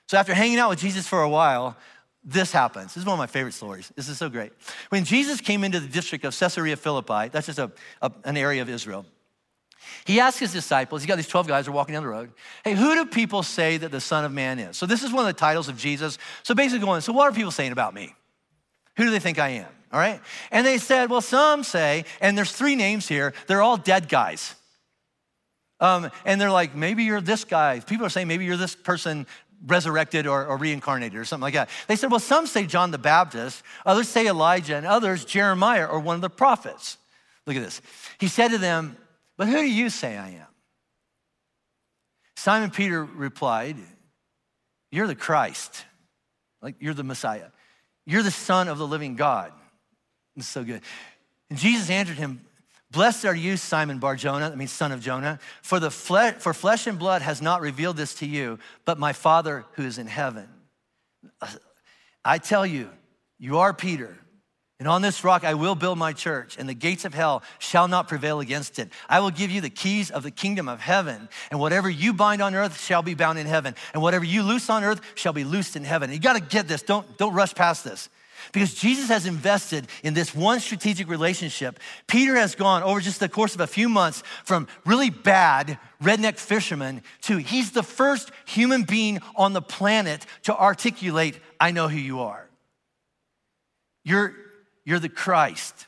[0.08, 1.76] So after hanging out with Jesus for a while,
[2.24, 2.94] this happens.
[2.94, 3.92] This is one of my favorite stories.
[3.96, 4.52] This is so great.
[4.90, 8.62] When Jesus came into the district of Caesarea Philippi, that's just a, a, an area
[8.62, 9.06] of Israel,
[10.06, 12.32] he asked his disciples, he got these 12 guys who are walking down the road,
[12.64, 14.78] hey, who do people say that the Son of Man is?
[14.78, 16.18] So this is one of the titles of Jesus.
[16.44, 18.14] So basically going, so what are people saying about me?
[18.98, 19.68] Who do they think I am?
[19.92, 20.20] All right?
[20.52, 24.56] And they said, well, some say, and there's three names here, they're all dead guys.
[25.80, 27.80] Um, and they're like, maybe you're this guy.
[27.82, 29.28] People are saying, maybe you're this person
[29.66, 31.70] resurrected or, or, reincarnated or something like that.
[31.88, 36.00] They said, well, some say John the Baptist, others say Elijah, and others Jeremiah or
[36.00, 36.98] one of the prophets.
[37.48, 37.82] Look at this.
[38.20, 38.98] He said to them,
[39.38, 40.48] but who do you say I am?
[42.38, 43.78] Simon Peter replied,
[44.92, 45.86] You're the Christ,
[46.62, 47.48] like you're the Messiah.
[48.06, 49.52] You're the Son of the living God.
[50.36, 50.82] It's so good.
[51.50, 52.42] And Jesus answered him,
[52.96, 56.54] Blessed are you, Simon Bar Jonah, that means son of Jonah, for, the fle- for
[56.54, 60.08] flesh and blood has not revealed this to you, but my Father who is in
[60.08, 60.48] heaven.
[61.42, 61.48] Uh,
[62.24, 62.90] I tell you,
[63.38, 64.18] you are Peter,
[64.80, 67.90] and on this rock I will build my church, and the gates of hell shall
[67.90, 68.88] not prevail against it.
[69.10, 72.42] I will give you the keys of the kingdom of heaven, and whatever you bind
[72.42, 75.44] on earth shall be bound in heaven, and whatever you loose on earth shall be
[75.44, 76.14] loosed in heaven.
[76.14, 78.08] You gotta get this, don't, don't rush past this.
[78.52, 81.80] Because Jesus has invested in this one strategic relationship.
[82.08, 86.38] Peter has gone over just the course of a few months from really bad redneck
[86.38, 91.98] fisherman to he's the first human being on the planet to articulate, I know who
[91.98, 92.48] you are.
[94.04, 94.36] You're,
[94.84, 95.88] you're the Christ.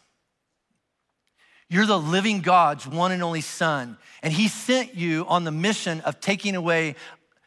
[1.70, 3.98] You're the living God's one and only Son.
[4.24, 6.96] And He sent you on the mission of taking away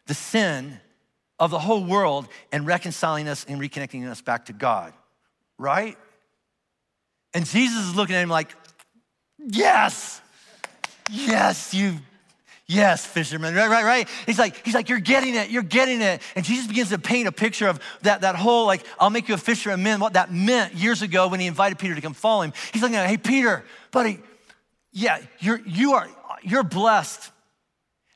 [0.07, 0.79] the sin
[1.39, 4.93] of the whole world and reconciling us and reconnecting us back to God
[5.61, 5.97] right?
[7.35, 8.49] And Jesus is looking at him like,
[9.39, 10.21] yes,
[11.11, 11.99] yes, you,
[12.67, 14.09] yes, fisherman, right, right, right.
[14.27, 16.23] He's like, he's like, you're getting it, you're getting it.
[16.35, 19.35] And Jesus begins to paint a picture of that, that whole, like, I'll make you
[19.35, 22.15] a fisher of men, what that meant years ago when he invited Peter to come
[22.15, 22.53] follow him.
[22.73, 24.21] He's like, hey, Peter, buddy,
[24.93, 26.09] yeah, you're, you are,
[26.43, 27.31] you're blessed.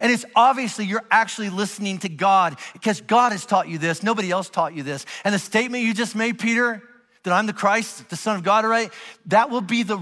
[0.01, 4.03] And it's obviously you're actually listening to God because God has taught you this.
[4.03, 5.07] Nobody else taught you this.
[5.25, 6.83] And the statement you just made, Peter,
[7.25, 8.93] that I'm the Christ, the Son of God, all right?
[9.27, 9.99] That will be the,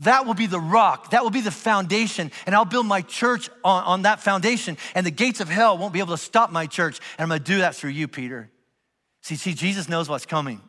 [0.00, 1.10] That will be the rock.
[1.10, 2.30] That will be the foundation.
[2.46, 4.76] And I'll build my church on, on that foundation.
[4.94, 7.00] And the gates of hell won't be able to stop my church.
[7.18, 8.50] And I'm going to do that through you, Peter.
[9.22, 10.60] See, see, Jesus knows what's coming.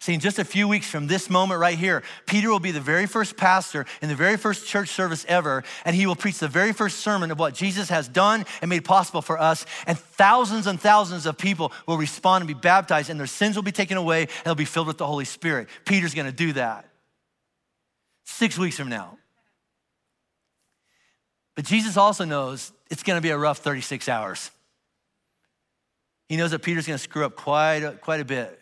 [0.00, 2.80] See, in just a few weeks from this moment right here, Peter will be the
[2.80, 6.46] very first pastor in the very first church service ever, and he will preach the
[6.46, 9.66] very first sermon of what Jesus has done and made possible for us.
[9.86, 13.64] And thousands and thousands of people will respond and be baptized, and their sins will
[13.64, 15.68] be taken away, and they'll be filled with the Holy Spirit.
[15.84, 16.88] Peter's gonna do that
[18.24, 19.18] six weeks from now.
[21.56, 24.52] But Jesus also knows it's gonna be a rough 36 hours.
[26.28, 28.57] He knows that Peter's gonna screw up quite a, quite a bit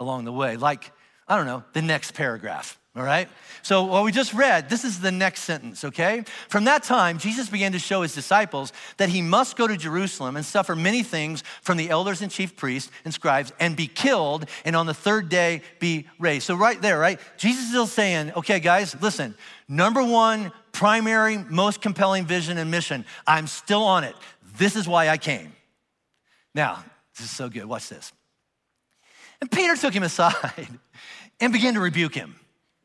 [0.00, 0.92] along the way, like,
[1.26, 2.78] I don't know, the next paragraph.
[2.96, 3.28] All right?
[3.62, 6.22] So, what we just read, this is the next sentence, okay?
[6.48, 10.36] From that time, Jesus began to show his disciples that he must go to Jerusalem
[10.36, 14.48] and suffer many things from the elders and chief priests and scribes and be killed
[14.64, 16.44] and on the third day be raised.
[16.44, 17.18] So, right there, right?
[17.36, 19.34] Jesus is still saying, okay, guys, listen,
[19.66, 24.14] number one, primary, most compelling vision and mission, I'm still on it.
[24.56, 25.52] This is why I came.
[26.54, 26.84] Now,
[27.16, 27.64] this is so good.
[27.64, 28.12] Watch this.
[29.44, 30.68] And Peter took him aside
[31.40, 32.34] and began to rebuke him,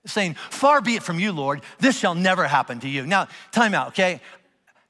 [0.06, 3.06] saying, Far be it from you, Lord, this shall never happen to you.
[3.06, 4.20] Now, time out, okay?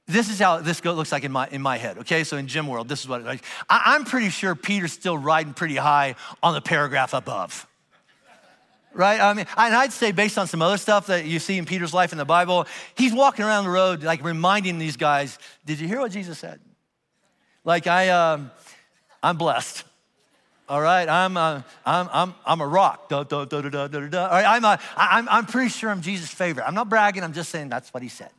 [0.07, 2.23] This is how this looks like in my, in my head, okay?
[2.23, 3.43] So in Jim world, this is what like.
[3.69, 7.67] I, I'm pretty sure Peter's still riding pretty high on the paragraph above
[8.91, 9.21] right?
[9.21, 11.93] I mean, and I'd say based on some other stuff that you see in Peter's
[11.93, 15.87] life in the Bible, he's walking around the road like reminding these guys, "Did you
[15.87, 16.59] hear what Jesus said?"
[17.63, 18.49] Like I, um,
[19.21, 19.83] I'm blessed.
[20.69, 23.09] All right, I'm a, uh, I'm, I'm, I'm a rock.
[23.09, 24.23] Da, da, da, da, da, da.
[24.25, 26.67] All right, I'm, a, I'm, I'm pretty sure I'm Jesus' favorite.
[26.67, 28.29] I'm not bragging, I'm just saying that's what he said.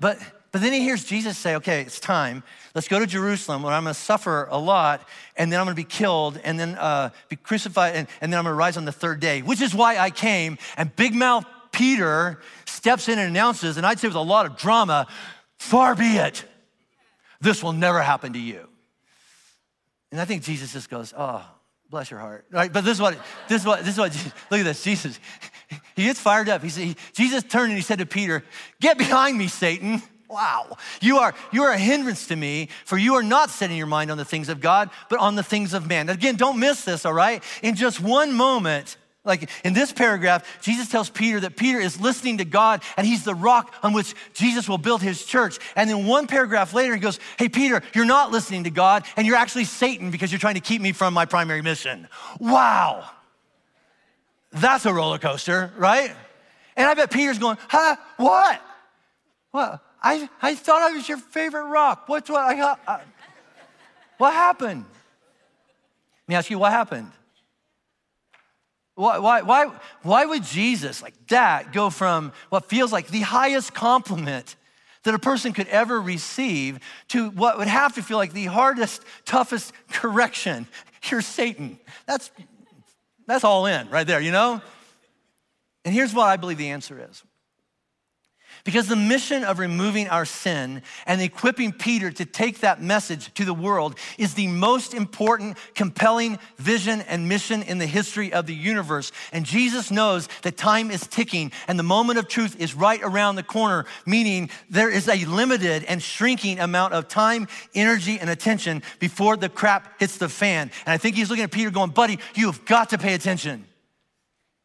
[0.00, 0.18] But,
[0.50, 2.42] but then he hears Jesus say, okay, it's time.
[2.74, 5.76] Let's go to Jerusalem where I'm going to suffer a lot, and then I'm going
[5.76, 8.76] to be killed, and then uh, be crucified, and, and then I'm going to rise
[8.76, 10.58] on the third day, which is why I came.
[10.76, 14.56] And big mouth Peter steps in and announces, and I'd say with a lot of
[14.56, 15.06] drama,
[15.58, 16.44] far be it.
[17.40, 18.68] This will never happen to you.
[20.12, 21.44] And I think Jesus just goes, oh,
[21.90, 22.46] bless your heart.
[22.50, 22.72] Right?
[22.72, 24.14] But this is what, this is what, this is what,
[24.50, 25.18] look at this, Jesus.
[25.94, 26.62] He gets fired up.
[26.62, 28.44] He said, he, Jesus turned and he said to Peter,
[28.80, 30.02] get behind me, Satan.
[30.28, 30.76] Wow.
[31.00, 34.10] You are, you are a hindrance to me, for you are not setting your mind
[34.10, 36.08] on the things of God, but on the things of man.
[36.08, 37.42] Again, don't miss this, all right?
[37.62, 42.38] In just one moment, like in this paragraph, Jesus tells Peter that Peter is listening
[42.38, 45.58] to God and he's the rock on which Jesus will build his church.
[45.74, 49.26] And then one paragraph later, he goes, Hey, Peter, you're not listening to God and
[49.26, 52.08] you're actually Satan because you're trying to keep me from my primary mission.
[52.38, 53.10] Wow.
[54.52, 56.14] That's a roller coaster, right?
[56.76, 57.96] And I bet Peter's going, Huh?
[58.16, 58.62] What?
[59.50, 59.82] What?
[60.02, 62.04] I, I thought I was your favorite rock.
[62.06, 62.60] What's what I?
[62.86, 63.00] Uh,
[64.18, 64.84] what happened?
[64.84, 67.10] Let me ask you, what happened?
[68.96, 69.70] Why, why, why,
[70.02, 74.56] why would Jesus, like that, go from what feels like the highest compliment
[75.02, 79.02] that a person could ever receive to what would have to feel like the hardest,
[79.26, 80.66] toughest correction?
[81.10, 81.78] You're Satan.
[82.06, 82.30] That's,
[83.26, 84.62] that's all in right there, you know?
[85.84, 87.22] And here's what I believe the answer is
[88.66, 93.44] because the mission of removing our sin and equipping Peter to take that message to
[93.44, 98.54] the world is the most important, compelling vision and mission in the history of the
[98.54, 99.12] universe.
[99.32, 103.36] And Jesus knows that time is ticking and the moment of truth is right around
[103.36, 108.82] the corner, meaning there is a limited and shrinking amount of time, energy, and attention
[108.98, 110.72] before the crap hits the fan.
[110.84, 113.64] And I think he's looking at Peter going, buddy, you've got to pay attention.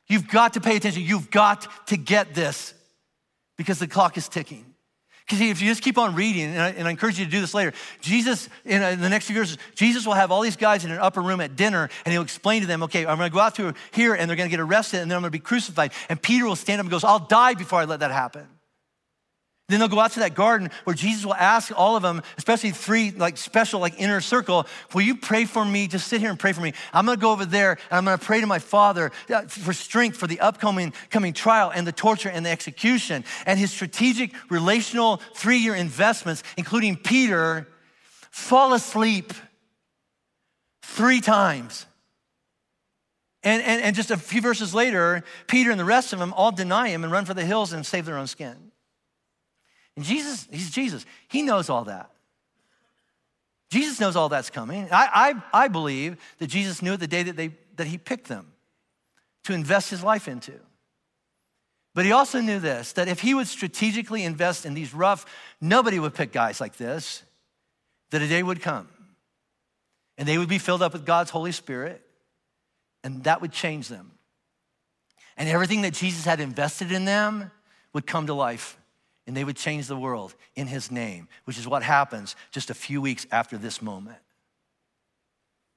[0.07, 1.03] You've got to pay attention.
[1.03, 2.73] You've got to get this
[3.61, 4.65] because the clock is ticking.
[5.25, 7.39] Because if you just keep on reading, and I, and I, encourage you to do
[7.39, 10.57] this later, Jesus, in, uh, in, the next few years, Jesus will have all these
[10.57, 13.29] guys in an upper room at dinner, and he'll explain to them, okay, I'm gonna
[13.29, 15.93] go out through here, and they're gonna get arrested, and then I'm gonna be crucified.
[16.09, 18.47] And Peter will stand up and goes, I'll die before I let that happen.
[19.71, 22.71] Then they'll go out to that garden where Jesus will ask all of them, especially
[22.71, 25.87] three like special like inner circle, will you pray for me?
[25.87, 26.73] Just sit here and pray for me.
[26.93, 30.17] I'm gonna go over there and I'm gonna pray to my Father uh, for strength
[30.17, 33.23] for the upcoming coming trial and the torture and the execution.
[33.45, 37.67] And his strategic relational three-year investments, including Peter,
[38.29, 39.33] fall asleep
[40.81, 41.85] three times.
[43.43, 46.51] And, and, and just a few verses later, Peter and the rest of them all
[46.51, 48.70] deny him and run for the hills and save their own skin.
[49.95, 51.05] And Jesus, he's Jesus.
[51.27, 52.09] He knows all that.
[53.69, 54.87] Jesus knows all that's coming.
[54.91, 58.27] I, I, I believe that Jesus knew it the day that, they, that he picked
[58.27, 58.51] them
[59.45, 60.53] to invest his life into.
[61.93, 65.25] But he also knew this that if he would strategically invest in these rough,
[65.59, 67.23] nobody would pick guys like this,
[68.11, 68.87] that a day would come
[70.17, 72.01] and they would be filled up with God's Holy Spirit
[73.03, 74.11] and that would change them.
[75.37, 77.51] And everything that Jesus had invested in them
[77.93, 78.77] would come to life
[79.27, 82.73] and they would change the world in his name, which is what happens just a
[82.73, 84.17] few weeks after this moment.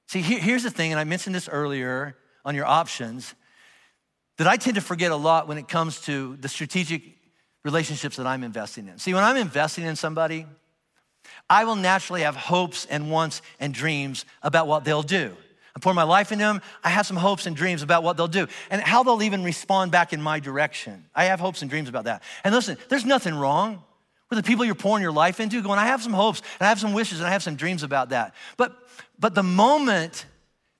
[0.07, 3.33] See, here's the thing, and I mentioned this earlier on your options,
[4.37, 7.01] that I tend to forget a lot when it comes to the strategic
[7.63, 8.99] relationships that I'm investing in.
[8.99, 10.45] See, when I'm investing in somebody,
[11.49, 15.35] I will naturally have hopes and wants and dreams about what they'll do.
[15.75, 16.61] I pour my life into them.
[16.83, 19.91] I have some hopes and dreams about what they'll do and how they'll even respond
[19.91, 21.05] back in my direction.
[21.13, 22.23] I have hopes and dreams about that.
[22.43, 23.83] And listen, there's nothing wrong
[24.29, 26.69] with the people you're pouring your life into going, I have some hopes and I
[26.69, 28.33] have some wishes and I have some dreams about that.
[28.55, 28.75] But,
[29.19, 30.25] but the moment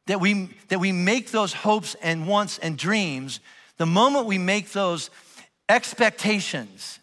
[0.07, 3.41] that we, that we make those hopes and wants and dreams,
[3.77, 5.09] the moment we make those
[5.67, 6.99] expectations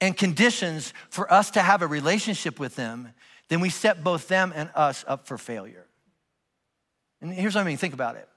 [0.00, 3.12] and conditions for us to have a relationship with them,
[3.48, 5.86] then we set both them and us up for failure.
[7.20, 8.28] And here's what I mean think about it.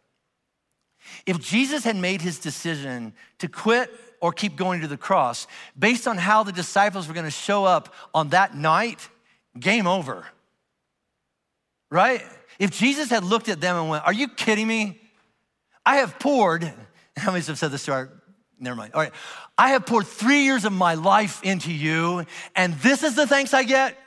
[1.25, 6.07] If Jesus had made his decision to quit or keep going to the cross based
[6.07, 9.09] on how the disciples were going to show up on that night,
[9.59, 10.25] game over.
[11.91, 12.23] Right?
[12.57, 15.01] If Jesus had looked at them and went, Are you kidding me?
[15.86, 16.63] I have poured,
[17.17, 18.09] how many have said this to our,
[18.59, 18.93] never mind.
[18.93, 19.11] All right.
[19.57, 22.25] I have poured three years of my life into you,
[22.55, 23.97] and this is the thanks I get?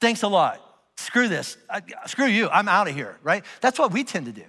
[0.00, 0.61] Thanks a lot.
[1.02, 1.56] Screw this.
[1.68, 2.48] I, screw you.
[2.48, 3.44] I'm out of here, right?
[3.60, 4.44] That's what we tend to do.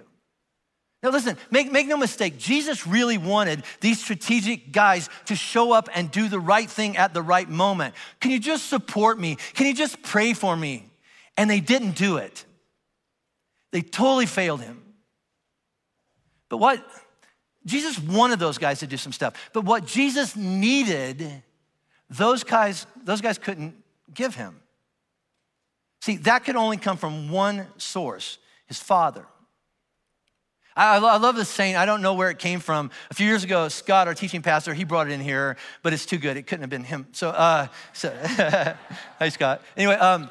[1.02, 5.90] Now, listen, make, make no mistake, Jesus really wanted these strategic guys to show up
[5.94, 7.94] and do the right thing at the right moment.
[8.20, 9.36] Can you just support me?
[9.52, 10.88] Can you just pray for me?
[11.36, 12.46] And they didn't do it.
[13.72, 14.80] They totally failed him.
[16.48, 16.82] But what
[17.66, 21.42] Jesus wanted those guys to do some stuff, but what Jesus needed,
[22.08, 23.74] those guys, those guys couldn't
[24.14, 24.60] give him.
[26.04, 28.36] See, that could only come from one source
[28.66, 29.24] his father.
[30.76, 31.76] I, love this saying.
[31.76, 32.90] I don't know where it came from.
[33.10, 36.04] A few years ago, Scott, our teaching pastor, he brought it in here, but it's
[36.04, 36.36] too good.
[36.36, 37.06] It couldn't have been him.
[37.12, 39.62] So, uh, so hi, Scott.
[39.78, 40.28] Anyway, um,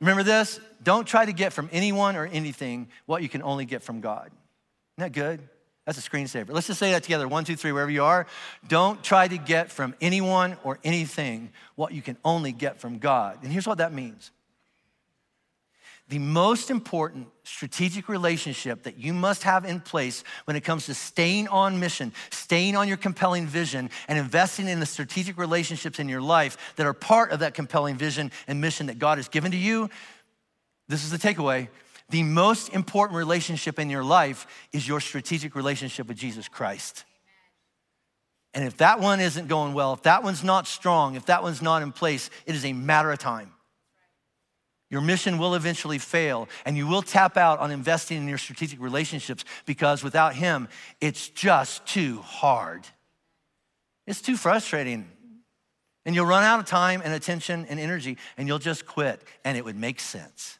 [0.00, 0.60] remember this?
[0.82, 4.26] Don't try to get from anyone or anything what you can only get from God.
[4.26, 4.34] Isn't
[4.98, 5.40] that good?
[5.86, 6.50] That's a screensaver.
[6.50, 7.26] Let's just say that together.
[7.26, 8.26] One, two, three, wherever you are.
[8.68, 13.38] Don't try to get from anyone or anything what you can only get from God.
[13.42, 14.30] And here's what that means
[16.10, 20.94] the most important strategic relationship that you must have in place when it comes to
[20.94, 26.08] staying on mission, staying on your compelling vision, and investing in the strategic relationships in
[26.08, 29.52] your life that are part of that compelling vision and mission that God has given
[29.52, 29.88] to you.
[30.88, 31.68] This is the takeaway.
[32.08, 37.04] The most important relationship in your life is your strategic relationship with Jesus Christ.
[38.52, 41.62] And if that one isn't going well, if that one's not strong, if that one's
[41.62, 43.52] not in place, it is a matter of time.
[44.90, 48.80] Your mission will eventually fail, and you will tap out on investing in your strategic
[48.80, 50.68] relationships because without Him,
[51.00, 52.84] it's just too hard.
[54.06, 55.08] It's too frustrating.
[56.04, 59.56] And you'll run out of time and attention and energy, and you'll just quit, and
[59.56, 60.58] it would make sense.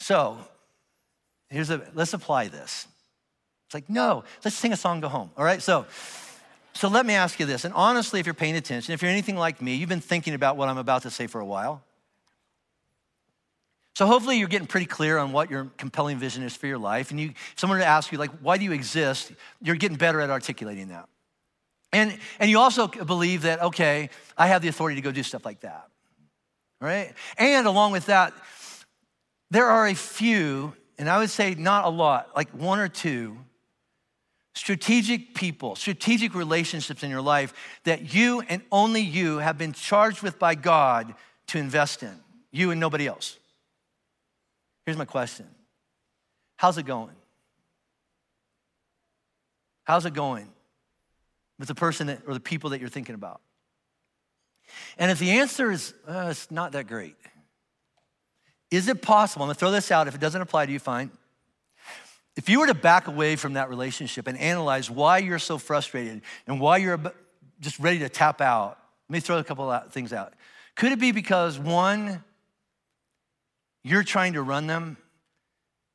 [0.00, 0.38] So,
[1.50, 2.86] here's a let's apply this.
[3.66, 5.30] It's like, no, let's sing a song, go home.
[5.36, 5.60] All right?
[5.60, 5.86] So,
[6.72, 7.64] so let me ask you this.
[7.64, 10.56] And honestly, if you're paying attention, if you're anything like me, you've been thinking about
[10.56, 11.82] what I'm about to say for a while.
[13.96, 17.10] So hopefully you're getting pretty clear on what your compelling vision is for your life.
[17.10, 19.32] And you, someone to ask you, like, why do you exist?
[19.62, 21.08] You're getting better at articulating that.
[21.94, 25.46] And, and you also believe that, okay, I have the authority to go do stuff
[25.46, 25.88] like that,
[26.78, 27.14] right?
[27.38, 28.34] And along with that,
[29.50, 33.38] there are a few, and I would say not a lot, like one or two,
[34.54, 40.22] strategic people, strategic relationships in your life that you and only you have been charged
[40.22, 41.14] with by God
[41.46, 42.20] to invest in,
[42.52, 43.38] you and nobody else.
[44.86, 45.46] Here's my question
[46.56, 47.14] How's it going?
[49.84, 50.48] How's it going
[51.58, 53.40] with the person that, or the people that you're thinking about?
[54.98, 57.14] And if the answer is, uh, it's not that great,
[58.70, 59.44] is it possible?
[59.44, 60.08] I'm gonna throw this out.
[60.08, 61.10] If it doesn't apply to you, fine.
[62.36, 66.22] If you were to back away from that relationship and analyze why you're so frustrated
[66.46, 67.00] and why you're
[67.60, 68.78] just ready to tap out,
[69.08, 70.34] let me throw a couple of things out.
[70.74, 72.22] Could it be because one,
[73.86, 74.96] you're trying to run them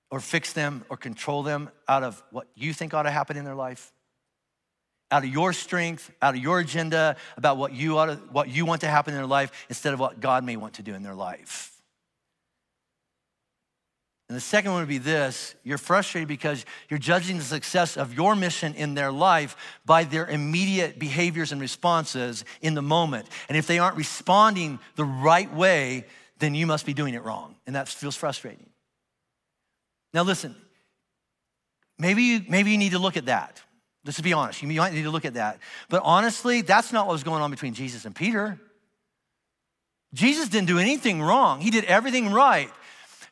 [0.10, 3.44] or fix them or control them out of what you think ought to happen in
[3.44, 3.92] their life?
[5.12, 8.66] Out of your strength out of your agenda about what you ought to, what you
[8.66, 11.04] want to happen in their life instead of what god may want to do in
[11.04, 11.68] their life?
[14.30, 15.56] And the second one would be this.
[15.66, 20.26] You're frustrated because you're judging the success of your mission in their life by their
[20.26, 23.28] immediate behaviors and responses in the moment.
[23.50, 26.06] And if they aren't responding the right way,
[26.42, 27.56] then you must be doing it wrong.
[27.66, 28.70] And that feels frustrating.
[30.14, 30.56] Now, listen,
[31.98, 33.62] maybe you, maybe you need to look at that.
[34.04, 34.62] Let's be honest.
[34.62, 35.60] You might need to look at that.
[35.88, 38.60] But honestly, that's not what was going on between Jesus and Peter.
[40.14, 42.70] Jesus didn't do anything wrong, he did everything right.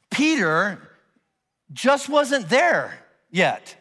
[0.10, 0.80] Peter
[1.74, 2.98] just wasn't there
[3.30, 3.76] yet.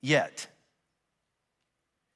[0.00, 0.46] Yet.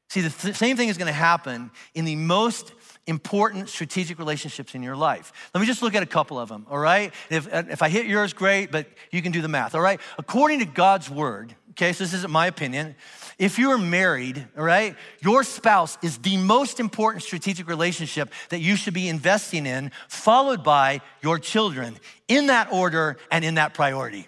[0.09, 2.73] See, the th- same thing is going to happen in the most
[3.07, 5.33] important strategic relationships in your life.
[5.55, 7.13] Let me just look at a couple of them, all right?
[7.31, 10.01] If, uh, if I hit yours, great, but you can do the math, all right?
[10.19, 12.95] According to God's word, okay, so this isn't my opinion,
[13.39, 18.61] if you are married, all right, your spouse is the most important strategic relationship that
[18.61, 21.97] you should be investing in, followed by your children,
[22.29, 24.27] in that order and in that priority,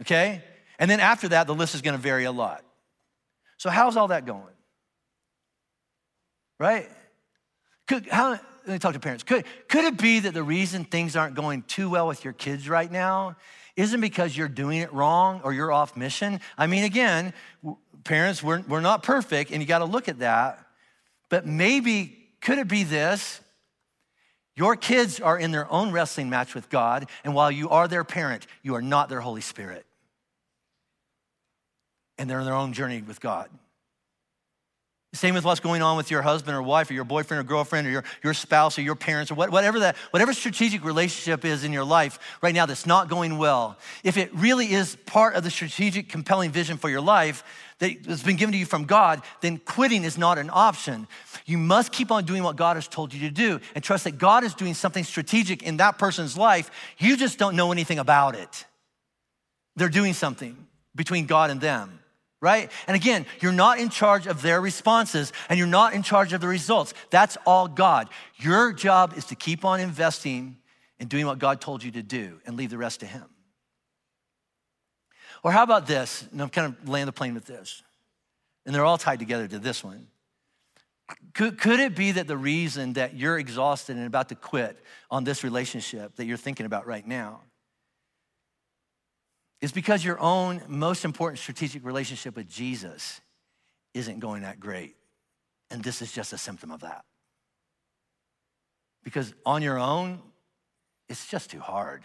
[0.00, 0.42] okay?
[0.78, 2.64] And then after that, the list is gonna vary a lot.
[3.62, 4.42] So, how's all that going?
[6.58, 6.88] Right?
[7.86, 9.22] Could, how, let me talk to parents.
[9.22, 12.68] Could, could it be that the reason things aren't going too well with your kids
[12.68, 13.36] right now
[13.76, 16.40] isn't because you're doing it wrong or you're off mission?
[16.58, 17.32] I mean, again,
[18.02, 20.58] parents, we're, we're not perfect and you got to look at that.
[21.28, 23.40] But maybe, could it be this?
[24.56, 28.02] Your kids are in their own wrestling match with God, and while you are their
[28.02, 29.86] parent, you are not their Holy Spirit.
[32.18, 33.48] And they're in their own journey with God.
[35.14, 37.86] Same with what's going on with your husband or wife or your boyfriend or girlfriend
[37.86, 41.72] or your, your spouse or your parents or whatever that, whatever strategic relationship is in
[41.72, 43.76] your life right now that's not going well.
[44.04, 47.44] If it really is part of the strategic, compelling vision for your life
[47.78, 51.06] that's been given to you from God, then quitting is not an option.
[51.44, 54.16] You must keep on doing what God has told you to do and trust that
[54.16, 56.70] God is doing something strategic in that person's life.
[56.96, 58.64] You just don't know anything about it.
[59.76, 60.56] They're doing something
[60.94, 61.98] between God and them
[62.42, 62.70] right?
[62.88, 66.42] And again, you're not in charge of their responses and you're not in charge of
[66.42, 66.92] the results.
[67.08, 68.10] That's all God.
[68.36, 70.58] Your job is to keep on investing
[70.98, 73.24] and doing what God told you to do and leave the rest to Him.
[75.44, 76.26] Or how about this?
[76.32, 77.82] And I'm kind of laying the plane with this.
[78.66, 80.08] And they're all tied together to this one.
[81.34, 84.78] Could, could it be that the reason that you're exhausted and about to quit
[85.10, 87.40] on this relationship that you're thinking about right now
[89.62, 93.20] is because your own most important strategic relationship with Jesus
[93.94, 94.96] isn't going that great.
[95.70, 97.04] And this is just a symptom of that.
[99.04, 100.20] Because on your own,
[101.08, 102.02] it's just too hard.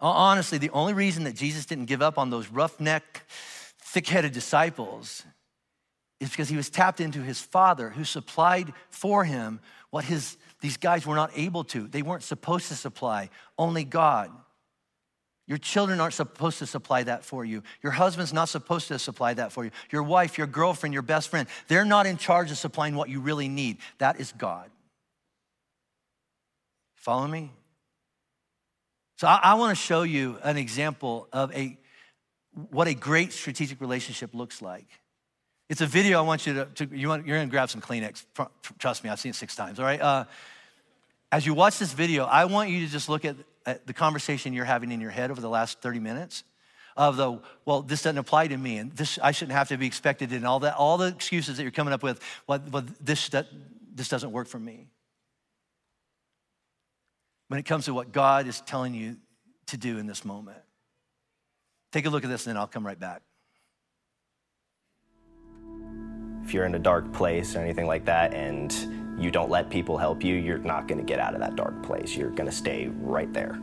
[0.00, 3.24] Honestly, the only reason that Jesus didn't give up on those roughneck,
[3.80, 5.24] thick headed disciples
[6.20, 10.76] is because he was tapped into his father who supplied for him what his, these
[10.76, 11.88] guys were not able to.
[11.88, 14.30] They weren't supposed to supply, only God.
[15.48, 17.62] Your children aren't supposed to supply that for you.
[17.82, 19.70] Your husband's not supposed to supply that for you.
[19.90, 23.20] Your wife, your girlfriend, your best friend, they're not in charge of supplying what you
[23.20, 23.78] really need.
[23.96, 24.70] That is God.
[26.96, 27.50] Follow me?
[29.16, 31.78] So I, I want to show you an example of a
[32.70, 34.86] what a great strategic relationship looks like.
[35.70, 38.24] It's a video I want you to, to you want, you're gonna grab some Kleenex.
[38.78, 40.00] Trust me, I've seen it six times, all right?
[40.00, 40.24] Uh,
[41.30, 43.36] as you watch this video, I want you to just look at
[43.66, 46.44] uh, the conversation you're having in your head over the last 30 minutes
[46.96, 49.86] of the well this doesn't apply to me and this i shouldn't have to be
[49.86, 53.28] expected and all that all the excuses that you're coming up with well, well this
[53.28, 53.46] that,
[53.94, 54.86] this doesn't work for me.
[57.48, 59.16] When it comes to what god is telling you
[59.66, 60.58] to do in this moment.
[61.92, 63.22] Take a look at this and then i'll come right back.
[66.44, 68.72] If you're in a dark place or anything like that and
[69.18, 71.82] you don't let people help you, you're not going to get out of that dark
[71.82, 72.16] place.
[72.16, 73.58] You're going to stay right there.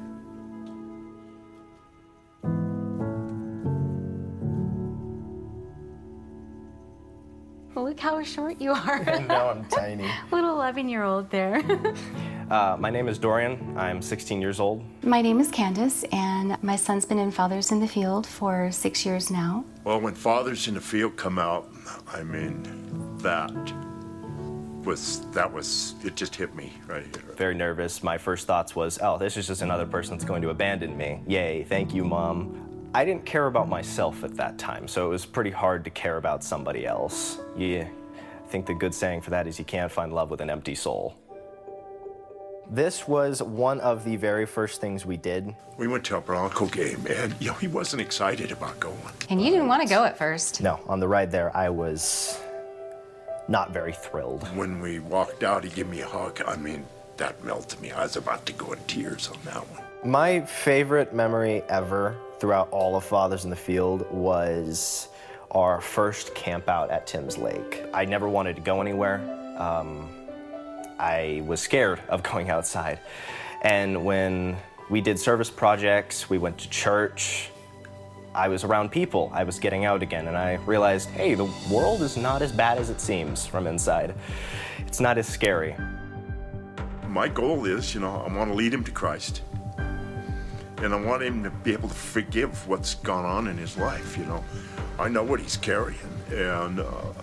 [7.95, 9.03] Look how short you are.
[9.27, 10.09] no, I'm tiny.
[10.31, 11.63] Little 11 year old there.
[12.51, 13.73] uh, my name is Dorian.
[13.77, 14.83] I'm 16 years old.
[15.01, 19.05] My name is Candace, and my son's been in Fathers in the Field for six
[19.05, 19.63] years now.
[19.85, 21.71] Well, when Fathers in the Field come out,
[22.11, 22.63] I mean,
[23.19, 23.53] that
[24.85, 27.35] was that was it just hit me right here.
[27.35, 28.03] Very nervous.
[28.03, 31.21] My first thoughts was, oh, this is just another person that's going to abandon me.
[31.27, 32.89] Yay, thank you, mom.
[32.93, 36.17] I didn't care about myself at that time, so it was pretty hard to care
[36.17, 37.39] about somebody else.
[37.57, 37.87] Yeah,
[38.43, 40.75] I think the good saying for that is you can't find love with an empty
[40.75, 41.17] soul.
[42.69, 45.53] This was one of the very first things we did.
[45.77, 48.97] We went to a Bronco game, and you know he wasn't excited about going.
[49.29, 50.61] And you didn't want to go at first.
[50.61, 52.39] No, on the ride there, I was
[53.47, 54.43] not very thrilled.
[54.55, 56.41] When we walked out, he gave me a hug.
[56.45, 56.85] I mean,
[57.17, 57.91] that melted me.
[57.91, 59.83] I was about to go in tears on that one.
[60.03, 65.07] My favorite memory ever throughout all of Fathers in the Field was
[65.51, 67.85] our first camp out at Tim's Lake.
[67.93, 69.19] I never wanted to go anywhere.
[69.57, 70.09] Um,
[70.99, 72.99] I was scared of going outside.
[73.61, 74.57] And when
[74.89, 77.49] we did service projects, we went to church,
[78.35, 79.31] I was around people.
[79.33, 82.77] I was getting out again, and I realized, hey, the world is not as bad
[82.77, 84.13] as it seems from inside.
[84.79, 85.75] It's not as scary.
[87.07, 89.41] My goal is, you know, I want to lead him to Christ.
[89.77, 94.17] And I want him to be able to forgive what's gone on in his life,
[94.17, 94.43] you know.
[94.99, 95.97] I know what he's carrying,
[96.29, 97.13] and uh,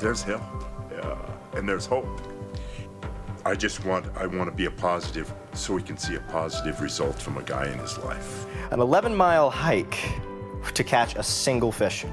[0.00, 0.42] there's help,
[1.02, 1.16] uh,
[1.54, 2.20] and there's hope.
[3.46, 6.80] I just want I want to be a positive so we can see a positive
[6.80, 8.46] result from a guy in his life.
[8.70, 9.98] An 11 mile hike
[10.74, 12.04] to catch a single fish.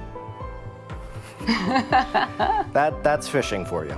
[1.47, 3.93] that, that's fishing for you.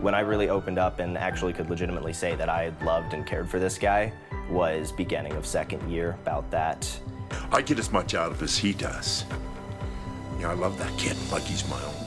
[0.00, 3.48] When I really opened up and actually could legitimately say that I loved and cared
[3.48, 4.12] for this guy
[4.48, 6.88] was beginning of second year, about that.
[7.50, 9.24] I get as much out of as he does.
[10.36, 11.97] You know, I love that kid like he's my own.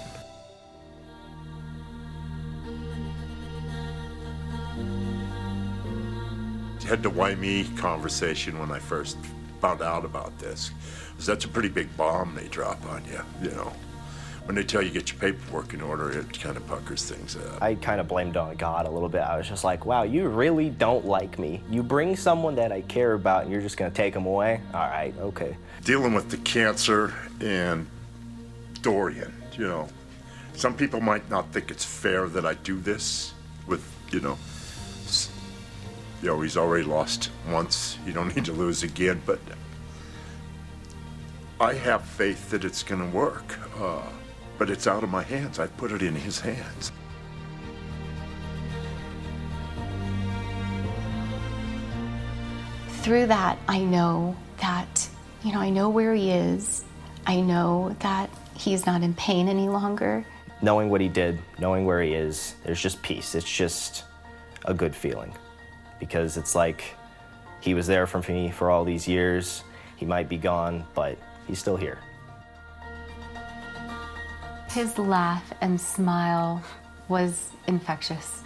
[6.91, 9.17] Had the why me conversation when I first
[9.61, 10.71] found out about this.
[11.11, 13.71] Because that's a pretty big bomb they drop on you, you know.
[14.43, 17.61] When they tell you get your paperwork in order, it kind of puckers things up.
[17.61, 19.21] I kind of blamed on God a little bit.
[19.21, 21.63] I was just like, wow, you really don't like me.
[21.69, 24.59] You bring someone that I care about and you're just going to take them away?
[24.73, 25.55] All right, okay.
[25.85, 27.87] Dealing with the cancer and
[28.81, 29.87] Dorian, you know.
[30.55, 33.33] Some people might not think it's fair that I do this
[33.65, 33.81] with,
[34.11, 34.37] you know,
[36.21, 37.97] you know, he's already lost once.
[38.05, 39.39] You don't need to lose again, but
[41.59, 43.57] I have faith that it's going to work.
[43.79, 44.01] Uh,
[44.57, 45.57] but it's out of my hands.
[45.57, 46.91] I put it in his hands.
[53.01, 55.09] Through that, I know that,
[55.43, 56.83] you know, I know where he is.
[57.25, 60.23] I know that he's not in pain any longer.
[60.61, 63.33] Knowing what he did, knowing where he is, there's just peace.
[63.33, 64.03] It's just
[64.65, 65.33] a good feeling.
[66.01, 66.83] Because it's like
[67.61, 69.63] he was there for me for all these years.
[69.95, 71.99] He might be gone, but he's still here.
[74.69, 76.61] His laugh and smile
[77.07, 78.41] was infectious.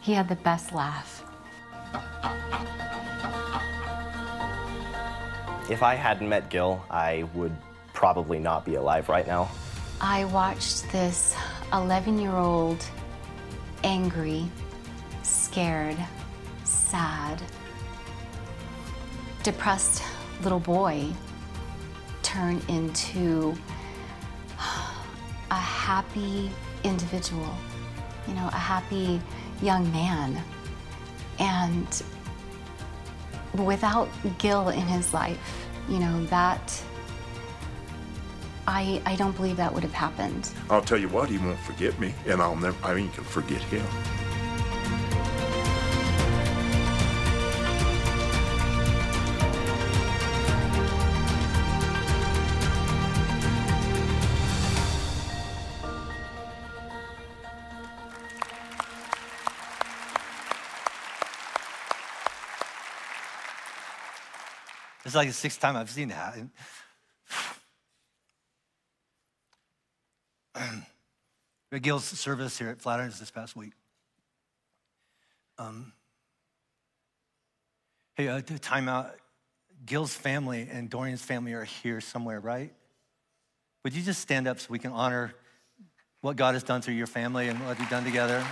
[0.00, 1.22] He had the best laugh.
[5.68, 7.54] If I hadn't met Gil, I would
[7.92, 9.50] probably not be alive right now.
[10.00, 11.36] I watched this
[11.72, 12.82] 11 year old
[13.84, 14.48] angry,
[15.22, 15.96] scared,
[16.88, 17.42] sad,
[19.42, 20.02] depressed
[20.42, 21.06] little boy
[22.22, 23.54] turn into
[25.50, 26.50] a happy
[26.84, 27.54] individual,
[28.26, 29.20] you know, a happy
[29.62, 30.42] young man.
[31.38, 32.02] And
[33.54, 34.08] without
[34.38, 36.82] Gil in his life, you know, that
[38.66, 40.50] I, I don't believe that would have happened.
[40.68, 43.24] I'll tell you what, he won't forget me, and I'll never, I mean, you can
[43.24, 43.86] forget him.
[65.18, 66.36] Like the sixth time I've seen that.
[66.36, 66.50] And-
[71.70, 73.72] We Gil's service here at Flatirons this past week.
[75.58, 75.92] Um,
[78.16, 79.14] hey, uh, time out.
[79.84, 82.72] Gil's family and Dorian's family are here somewhere, right?
[83.84, 85.34] Would you just stand up so we can honor
[86.22, 88.42] what God has done through your family and what you've done together?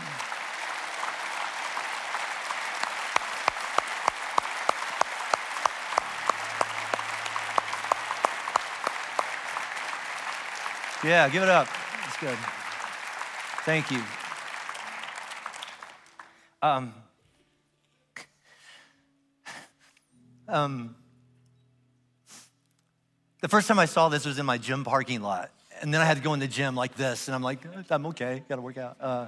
[11.06, 11.68] Yeah, give it up.
[12.02, 12.36] That's good.
[13.64, 14.02] Thank you.
[16.60, 16.94] Um,
[20.48, 20.96] um,
[23.40, 25.52] the first time I saw this was in my gym parking lot.
[25.80, 27.28] And then I had to go in the gym like this.
[27.28, 28.96] And I'm like, I'm okay, gotta work out.
[29.00, 29.26] Uh,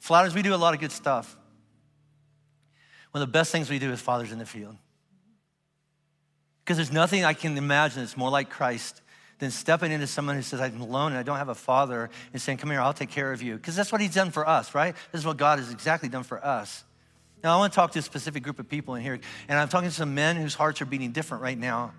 [0.00, 1.36] Flatirons, we do a lot of good stuff.
[3.10, 4.76] One of the best things we do is Fathers in the Field.
[6.64, 9.02] Because there's nothing I can imagine that's more like Christ
[9.38, 12.42] than stepping into someone who says, I'm alone and I don't have a father, and
[12.42, 13.54] saying, Come here, I'll take care of you.
[13.56, 14.94] Because that's what he's done for us, right?
[15.12, 16.84] This is what God has exactly done for us.
[17.42, 19.68] Now, I want to talk to a specific group of people in here, and I'm
[19.68, 21.92] talking to some men whose hearts are beating different right now.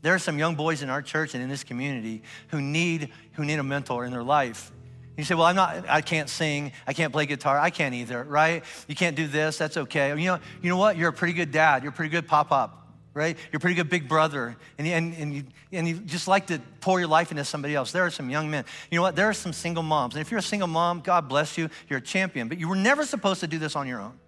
[0.00, 3.44] There are some young boys in our church and in this community who need, who
[3.44, 4.70] need a mentor in their life.
[5.16, 8.22] You say, well, I'm not, I can't sing, I can't play guitar, I can't either,
[8.22, 8.62] right?
[8.86, 10.10] You can't do this, that's okay.
[10.10, 10.96] You know, you know what?
[10.96, 12.87] You're a pretty good dad, you're a pretty good pop-up,
[13.18, 13.36] right?
[13.52, 16.46] You're a pretty good big brother, and, you- and, and, you, and you just like
[16.46, 17.92] to pour your life into somebody else.
[17.92, 18.64] There are some young men.
[18.90, 19.16] You know what?
[19.16, 21.98] There are some single moms, and if you're a single mom, God bless you, you're
[21.98, 24.18] a champion, but you were never supposed to do this on your own.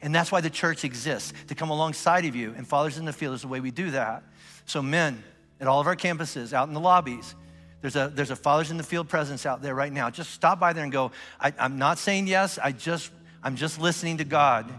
[0.00, 2.54] And that's why the church exists, to come alongside of you.
[2.56, 4.22] And Fathers in the Field is the way we do that.
[4.64, 5.22] So, men
[5.60, 7.34] at all of our campuses, out in the lobbies,
[7.80, 10.08] there's a, there's a Fathers in the Field presence out there right now.
[10.10, 13.10] Just stop by there and go, I, I'm not saying yes, I just,
[13.42, 14.72] I'm just listening to God.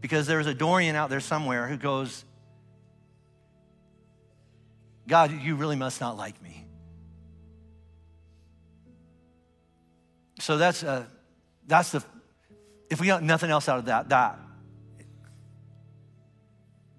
[0.00, 2.24] Because there's a Dorian out there somewhere who goes,
[5.06, 6.64] God, you really must not like me.
[10.40, 11.04] So that's, uh,
[11.66, 12.04] that's the,
[12.90, 14.38] if we got nothing else out of that, that.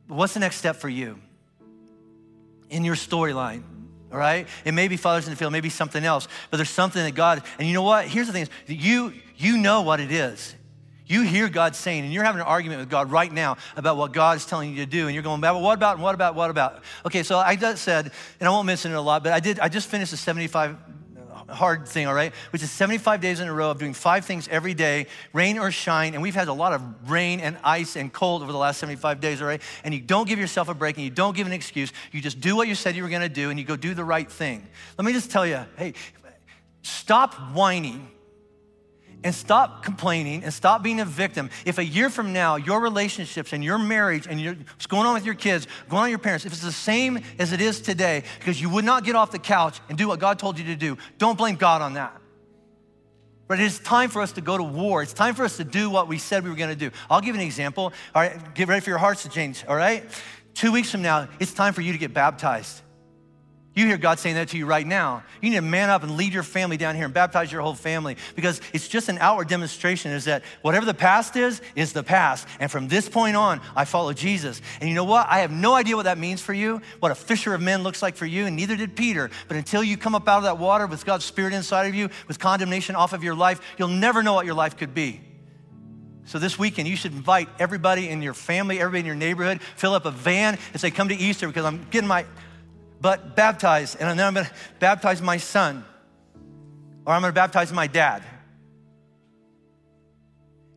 [0.07, 1.19] What's the next step for you
[2.69, 3.63] in your storyline?
[4.11, 4.47] All right?
[4.63, 7.43] It may be fathers in the field, maybe something else, but there's something that God,
[7.59, 8.07] and you know what?
[8.07, 10.55] Here's the thing is you, you know what it is.
[11.07, 14.11] You hear God saying, and you're having an argument with God right now about what
[14.11, 16.35] God is telling you to do, and you're going, well, what about, and what about,
[16.35, 16.83] what about?
[17.05, 19.59] Okay, so I just said, and I won't mention it a lot, but I did,
[19.59, 20.75] I just finished a 75
[21.47, 24.25] uh, hard thing, all right, which is 75 days in a row of doing five
[24.25, 26.13] things every day, rain or shine.
[26.13, 29.21] And we've had a lot of rain and ice and cold over the last 75
[29.21, 29.61] days, all right?
[29.85, 31.93] And you don't give yourself a break and you don't give an excuse.
[32.11, 34.03] You just do what you said you were gonna do and you go do the
[34.03, 34.67] right thing.
[34.97, 35.93] Let me just tell you hey,
[36.81, 38.09] stop whining
[39.23, 41.49] and stop complaining and stop being a victim.
[41.65, 45.13] If a year from now, your relationships and your marriage and your, what's going on
[45.13, 47.81] with your kids, going on with your parents, if it's the same as it is
[47.81, 50.65] today, because you would not get off the couch and do what God told you
[50.65, 52.15] to do, don't blame God on that.
[53.47, 55.01] But it is time for us to go to war.
[55.01, 56.91] It's time for us to do what we said we were going to do.
[57.09, 57.93] I'll give you an example.
[58.13, 60.03] All right, get ready for your hearts to change, all right?
[60.53, 62.81] Two weeks from now, it's time for you to get baptized.
[63.77, 65.21] You hear God saying that to you right now.
[65.39, 67.75] You need to man up and lead your family down here and baptize your whole
[67.75, 72.01] family because it's just an outward demonstration is that whatever the past is, is the
[72.01, 72.47] past.
[72.59, 74.63] And from this point on, I follow Jesus.
[74.81, 75.27] And you know what?
[75.29, 78.01] I have no idea what that means for you, what a fisher of men looks
[78.01, 79.29] like for you, and neither did Peter.
[79.47, 82.09] But until you come up out of that water with God's Spirit inside of you,
[82.27, 85.21] with condemnation off of your life, you'll never know what your life could be.
[86.25, 89.93] So this weekend, you should invite everybody in your family, everybody in your neighborhood, fill
[89.93, 92.25] up a van and say, Come to Easter because I'm getting my
[92.99, 95.85] but baptize, and then I'm gonna baptize my son,
[97.05, 98.23] or I'm gonna baptize my dad.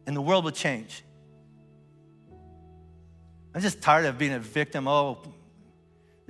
[0.06, 1.04] And the world will change.
[3.54, 4.86] I'm just tired of being a victim.
[4.86, 5.18] Oh,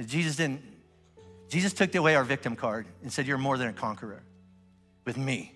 [0.05, 0.63] Jesus didn't,
[1.49, 4.23] Jesus took away our victim card and said, You're more than a conqueror
[5.05, 5.53] with me.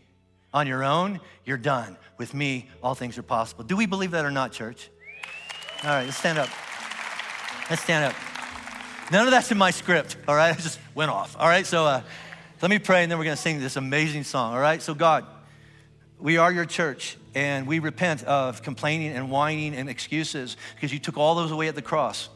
[0.53, 1.97] On your own, you're done.
[2.17, 3.65] With me, all things are possible.
[3.65, 4.89] Do we believe that or not, church?
[5.83, 6.49] All right, let's stand up.
[7.69, 8.34] Let's stand up.
[9.13, 10.57] None of that's in my script, all right?
[10.57, 11.67] I just went off, all right?
[11.67, 12.03] So uh,
[12.63, 14.81] let me pray and then we're gonna sing this amazing song, all right?
[14.81, 15.27] So, God,
[16.19, 20.99] we are your church and we repent of complaining and whining and excuses because you
[20.99, 22.31] took all those away at the cross.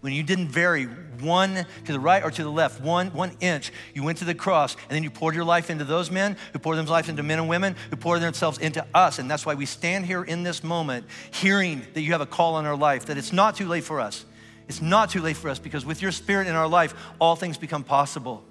[0.00, 3.70] When you didn't vary one to the right or to the left, one, one inch,
[3.94, 6.58] you went to the cross and then you poured your life into those men who
[6.58, 9.20] poured life into men and women who poured themselves into us.
[9.20, 12.56] And that's why we stand here in this moment hearing that you have a call
[12.56, 14.24] on our life, that it's not too late for us
[14.68, 17.58] it's not too late for us because with your spirit in our life, all things
[17.58, 18.44] become possible.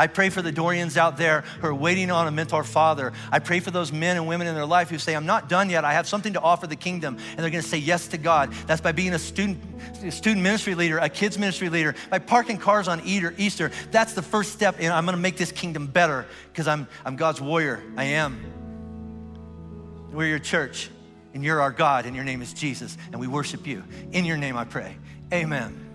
[0.00, 3.12] I pray for the Dorians out there who are waiting on a mentor father.
[3.30, 5.68] I pray for those men and women in their life who say, I'm not done
[5.68, 5.84] yet.
[5.84, 7.18] I have something to offer the kingdom.
[7.18, 8.50] And they're going to say yes to God.
[8.66, 9.62] That's by being a student,
[10.10, 13.70] student ministry leader, a kids ministry leader, by parking cars on Easter.
[13.90, 17.16] That's the first step in I'm going to make this kingdom better because I'm, I'm
[17.16, 17.82] God's warrior.
[17.98, 18.40] I am.
[20.12, 20.88] We're your church,
[21.34, 23.84] and you're our God, and your name is Jesus, and we worship you.
[24.12, 24.96] In your name I pray.
[25.32, 25.89] Amen.